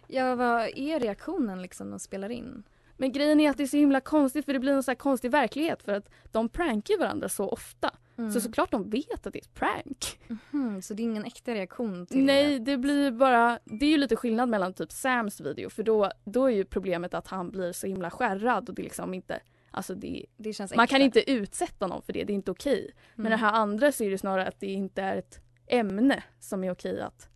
Ja, 0.06 0.34
vad 0.34 0.60
är 0.76 1.00
reaktionen 1.00 1.62
liksom 1.62 1.86
när 1.86 1.92
de 1.92 2.00
spelar 2.00 2.30
in? 2.30 2.62
Men 2.96 3.12
grejen 3.12 3.40
är 3.40 3.50
att 3.50 3.56
det 3.56 3.62
är 3.62 3.66
så 3.66 3.76
himla 3.76 4.00
konstigt 4.00 4.44
för 4.44 4.52
det 4.52 4.58
blir 4.58 4.72
en 4.72 4.82
så 4.82 4.94
konstig 4.94 5.30
verklighet 5.30 5.82
för 5.82 5.92
att 5.92 6.08
de 6.32 6.48
prankar 6.48 6.98
varandra 6.98 7.28
så 7.28 7.48
ofta. 7.48 7.90
Mm. 8.20 8.32
Så 8.32 8.40
såklart 8.40 8.70
de 8.70 8.90
vet 8.90 9.26
att 9.26 9.32
det 9.32 9.38
är 9.38 9.42
ett 9.42 9.54
prank. 9.54 10.18
Mhm, 10.52 10.82
så 10.82 10.94
det 10.94 11.02
är 11.02 11.04
ingen 11.04 11.24
äkta 11.24 11.54
reaktion 11.54 12.06
till 12.06 12.24
Nej, 12.24 12.58
det? 12.58 12.76
blir 12.76 13.10
bara... 13.10 13.58
Det 13.64 13.86
är 13.86 13.90
ju 13.90 13.96
lite 13.96 14.16
skillnad 14.16 14.48
mellan 14.48 14.74
typ 14.74 14.92
Sams 14.92 15.40
video 15.40 15.70
för 15.70 15.82
då, 15.82 16.10
då 16.24 16.46
är 16.46 16.50
ju 16.50 16.64
problemet 16.64 17.14
att 17.14 17.26
han 17.26 17.50
blir 17.50 17.72
så 17.72 17.86
himla 17.86 18.10
skärrad 18.10 18.68
och 18.68 18.74
det 18.74 18.82
är 18.82 18.84
liksom 18.84 19.14
inte... 19.14 19.40
Alltså 19.70 19.94
det, 19.94 20.26
Det 20.36 20.52
känns 20.52 20.74
man 20.74 20.86
kan 20.86 20.96
äkta. 21.02 21.04
inte 21.20 21.30
utsätta 21.32 21.86
någon 21.86 22.02
för 22.02 22.12
det, 22.12 22.24
det 22.24 22.32
är 22.32 22.34
inte 22.34 22.50
okej. 22.50 22.90
Men 23.14 23.26
Mm. 23.26 23.30
det 23.38 23.46
här 23.46 23.52
andra 23.52 23.92
så 23.92 24.04
är 24.04 24.10
det 24.10 24.18
snarare 24.18 24.46
att 24.48 24.60
det 24.60 24.66
inte 24.66 25.02
är 25.02 25.16
ett 25.16 25.40
ämne 25.66 26.22
som 26.40 26.64
är 26.64 26.70
okej 26.72 27.00
att 27.00 27.28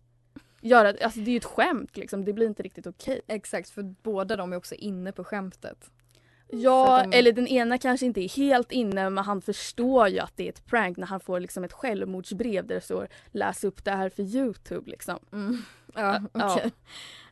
göra. 0.61 0.87
Alltså 1.01 1.19
det 1.19 1.29
är 1.29 1.31
ju 1.31 1.37
ett 1.37 1.43
skämt 1.45 1.97
liksom, 1.97 2.25
det 2.25 2.33
blir 2.33 2.47
inte 2.47 2.63
riktigt 2.63 2.87
okej. 2.87 3.21
Exakt, 3.27 3.69
för 3.69 3.83
båda 3.83 4.35
de 4.35 4.53
är 4.53 4.57
också 4.57 4.75
inne 4.75 5.11
på 5.11 5.23
skämtet. 5.23 5.91
Ja, 6.49 7.03
de- 7.03 7.17
eller 7.17 7.31
den 7.31 7.47
ena 7.47 7.77
kanske 7.77 8.05
inte 8.05 8.21
är 8.21 8.29
helt 8.29 8.71
inne 8.71 9.09
men 9.09 9.23
han 9.23 9.41
förstår 9.41 10.07
ju 10.07 10.19
att 10.19 10.37
det 10.37 10.43
är 10.45 10.49
ett 10.49 10.65
prank 10.65 10.97
när 10.97 11.07
han 11.07 11.19
får 11.19 11.39
liksom 11.39 11.63
ett 11.63 11.73
självmordsbrev 11.73 12.67
där 12.67 12.75
det 12.75 12.81
står 12.81 13.07
läs 13.31 13.63
upp 13.63 13.83
det 13.85 13.91
här 13.91 14.09
för 14.09 14.23
Youtube 14.23 14.91
liksom. 14.91 15.19
Mm. 15.31 15.57
Ja, 15.95 16.21
Ja. 16.33 16.55
okej. 16.55 16.71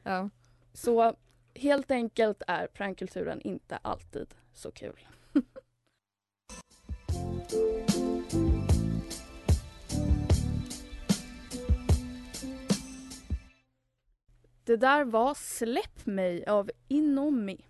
Ja. 0.03 0.29
Så 0.73 1.15
helt 1.55 1.91
enkelt 1.91 2.43
är 2.47 2.67
prankkulturen 2.67 3.41
inte 3.41 3.77
alltid 3.81 4.27
så 4.53 4.71
kul. 4.71 5.07
Det 14.63 14.77
där 14.77 15.03
var 15.05 15.33
Släpp 15.33 16.05
mig 16.05 16.45
av 16.45 16.71
Inomi. 16.87 17.65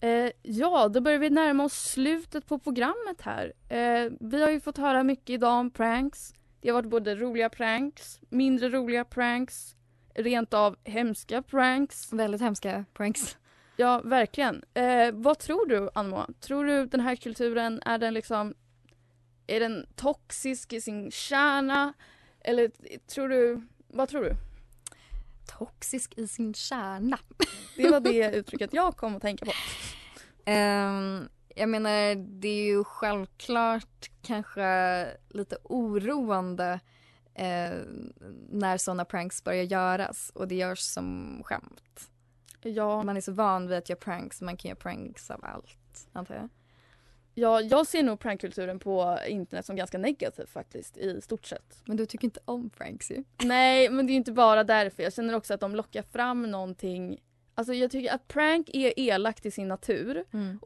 Eh, 0.00 0.30
ja, 0.42 0.88
då 0.88 1.00
börjar 1.00 1.18
vi 1.18 1.30
närma 1.30 1.64
oss 1.64 1.90
slutet 1.90 2.46
på 2.46 2.58
programmet 2.58 3.20
här. 3.20 3.52
Eh, 3.68 4.12
vi 4.20 4.42
har 4.42 4.50
ju 4.50 4.60
fått 4.60 4.78
höra 4.78 5.02
mycket 5.02 5.30
idag 5.30 5.58
om 5.58 5.70
pranks. 5.70 6.34
Det 6.60 6.68
har 6.68 6.74
varit 6.74 6.90
både 6.90 7.14
roliga 7.14 7.48
pranks, 7.48 8.20
mindre 8.28 8.68
roliga 8.68 9.04
pranks, 9.04 9.76
rent 10.14 10.54
av 10.54 10.76
hemska 10.84 11.42
pranks. 11.42 12.12
Väldigt 12.12 12.40
hemska 12.40 12.84
pranks. 12.94 13.36
Ja, 13.76 14.00
verkligen. 14.04 14.64
Eh, 14.74 15.12
vad 15.12 15.38
tror 15.38 15.66
du, 15.66 15.90
Anna 15.94 16.28
Tror 16.40 16.64
du 16.64 16.86
den 16.86 17.00
här 17.00 17.16
kulturen, 17.16 17.82
är 17.86 17.98
den 17.98 18.14
liksom 18.14 18.54
är 19.46 19.60
den 19.60 19.86
toxisk 19.96 20.72
i 20.72 20.80
sin 20.80 21.10
kärna? 21.10 21.92
Eller 22.40 22.70
tror 23.06 23.28
du, 23.28 23.62
vad 23.88 24.08
tror 24.08 24.22
du? 24.22 24.36
toxisk 25.58 26.18
i 26.18 26.28
sin 26.28 26.54
kärna. 26.54 27.18
Det 27.76 27.90
var 27.90 28.00
det 28.00 28.30
uttrycket 28.36 28.72
jag 28.72 28.96
kom 28.96 29.16
att 29.16 29.22
tänka 29.22 29.44
på. 29.44 29.52
Ehm, 30.44 31.28
jag 31.54 31.68
menar, 31.68 32.14
det 32.14 32.48
är 32.48 32.64
ju 32.64 32.84
självklart 32.84 34.10
kanske 34.22 35.06
lite 35.28 35.56
oroande 35.62 36.80
eh, 37.34 37.70
när 38.50 38.76
sådana 38.76 39.04
pranks 39.04 39.44
börjar 39.44 39.64
göras 39.64 40.30
och 40.34 40.48
det 40.48 40.54
görs 40.54 40.78
som 40.80 41.40
skämt. 41.44 42.10
Ja, 42.62 43.02
Man 43.02 43.16
är 43.16 43.20
så 43.20 43.32
van 43.32 43.68
vid 43.68 43.78
att 43.78 43.88
göra 43.88 44.00
pranks, 44.00 44.40
man 44.40 44.56
kan 44.56 44.68
göra 44.68 44.78
pranks 44.80 45.30
av 45.30 45.44
allt, 45.44 46.08
antar 46.12 46.34
jag. 46.34 46.48
ja, 47.34 47.60
jag 47.60 47.86
ser 47.86 48.02
nog 48.02 48.20
prankkulturen 48.20 48.78
på 48.78 49.18
internet 49.28 49.66
som 49.66 49.76
ganska 49.76 49.98
negativ 49.98 50.46
faktiskt 50.46 50.96
i 50.96 51.20
stort 51.20 51.46
sett. 51.46 51.82
Men 51.84 51.96
du 51.96 52.06
tycker 52.06 52.24
inte 52.24 52.40
om 52.44 52.70
pranks 52.70 53.10
ju. 53.10 53.24
Nej, 53.44 53.90
men 53.90 54.06
det 54.06 54.10
är 54.10 54.14
ju 54.14 54.18
inte 54.18 54.32
bara 54.32 54.64
därför. 54.64 55.02
Jag 55.02 55.12
känner 55.12 55.34
också 55.34 55.54
att 55.54 55.60
de 55.60 55.74
lockar 55.74 56.02
fram 56.02 56.50
någonting. 56.50 57.18
Alltså 57.60 57.74
jag 57.74 57.90
tycker 57.90 58.14
att 58.14 58.28
prank 58.28 58.70
är 58.72 58.92
elakt 58.96 59.46
i 59.46 59.50
sin 59.50 59.68
natur. 59.68 60.24
Mm. 60.32 60.58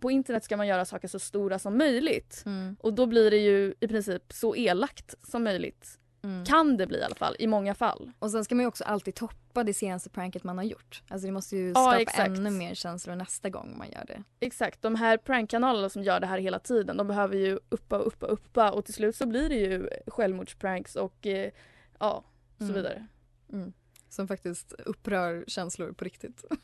På 0.00 0.10
internet 0.10 0.44
ska 0.44 0.56
man 0.56 0.66
göra 0.66 0.84
saker 0.84 1.08
så 1.08 1.18
stora 1.18 1.58
som 1.58 1.78
möjligt. 1.78 2.42
Mm. 2.46 2.76
Och 2.80 2.92
då 2.92 3.06
blir 3.06 3.30
det 3.30 3.36
ju 3.36 3.74
i 3.80 3.88
princip 3.88 4.32
så 4.32 4.56
elakt 4.56 5.14
som 5.30 5.44
möjligt. 5.44 5.98
Mm. 6.22 6.44
Kan 6.44 6.76
det 6.76 6.86
bli 6.86 6.98
i 6.98 7.02
alla 7.02 7.14
fall, 7.14 7.36
i 7.38 7.46
många 7.46 7.74
fall. 7.74 8.10
Och 8.18 8.30
sen 8.30 8.44
ska 8.44 8.54
man 8.54 8.62
ju 8.62 8.66
också 8.68 8.84
alltid 8.84 9.14
toppa 9.14 9.64
det 9.64 9.74
senaste 9.74 10.10
pranket 10.10 10.44
man 10.44 10.58
har 10.58 10.64
gjort. 10.64 11.02
Alltså 11.08 11.26
det 11.26 11.32
måste 11.32 11.56
ju 11.56 11.68
Ja, 11.68 11.74
skapa 11.74 11.98
exakt. 12.00 12.28
ännu 12.28 12.50
mer 12.50 12.74
känslor 12.74 13.14
nästa 13.16 13.48
gång 13.50 13.78
man 13.78 13.90
gör 13.90 14.04
det. 14.06 14.22
Exakt, 14.40 14.82
de 14.82 14.94
här 14.94 15.16
prankkanalerna 15.16 15.88
som 15.88 16.02
gör 16.02 16.20
det 16.20 16.26
här 16.26 16.38
hela 16.38 16.58
tiden, 16.58 16.96
de 16.96 17.06
behöver 17.06 17.36
ju 17.36 17.58
uppa, 17.68 17.98
uppa, 17.98 18.26
uppa 18.26 18.70
och 18.70 18.84
till 18.84 18.94
slut 18.94 19.16
så 19.16 19.26
blir 19.26 19.48
det 19.48 19.54
ju 19.56 19.88
självmordspranks 20.06 20.96
och 20.96 21.26
eh, 21.26 21.50
ja, 21.98 22.24
så 22.58 22.64
Mm. 22.64 22.74
vidare. 22.76 23.06
Mm. 23.52 23.72
Som 24.10 24.28
faktiskt 24.28 24.72
upprör 24.72 25.44
känslor 25.46 25.92
på 25.92 26.04
riktigt. 26.04 26.44
Ja, 26.50 26.56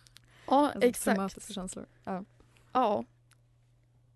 Alltså 0.47 0.89
exakt. 0.89 1.05
traumatiska 1.17 1.53
känslor. 1.53 1.87
Ja. 2.05 2.25
Ja. 2.73 3.05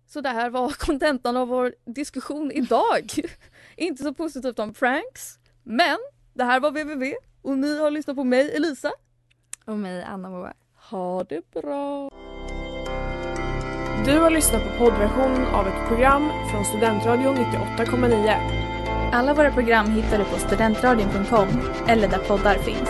Så 0.07 0.21
det 0.21 0.29
här 0.29 0.49
var 0.49 0.69
kontentan 0.79 1.37
av 1.37 1.47
vår 1.47 1.75
diskussion 1.85 2.51
idag. 2.51 3.11
Inte 3.75 4.03
så 4.03 4.13
positivt 4.13 4.59
om 4.59 4.73
pranks, 4.73 5.39
men 5.63 5.97
det 6.33 6.43
här 6.43 6.59
var 6.59 6.69
www 6.71 7.13
och 7.41 7.57
ni 7.57 7.79
har 7.79 7.91
lyssnat 7.91 8.15
på 8.15 8.23
mig 8.23 8.55
Elisa. 8.55 8.91
Och 9.65 9.77
mig, 9.77 10.03
Anna 10.03 10.29
Moa. 10.29 10.53
Ha 10.89 11.23
det 11.23 11.51
bra! 11.51 12.11
Du 14.05 14.19
har 14.19 14.29
lyssnat 14.29 14.63
på 14.63 14.77
poddversion 14.77 15.45
av 15.45 15.67
ett 15.67 15.87
program 15.87 16.29
från 16.51 16.65
Studentradion 16.65 17.35
98,9. 17.35 19.11
Alla 19.13 19.33
våra 19.33 19.51
program 19.51 19.91
hittar 19.91 20.17
du 20.17 20.23
på 20.25 20.37
studentradion.com 20.37 21.47
eller 21.87 22.07
där 22.07 22.17
poddar 22.27 22.55
finns. 22.55 22.89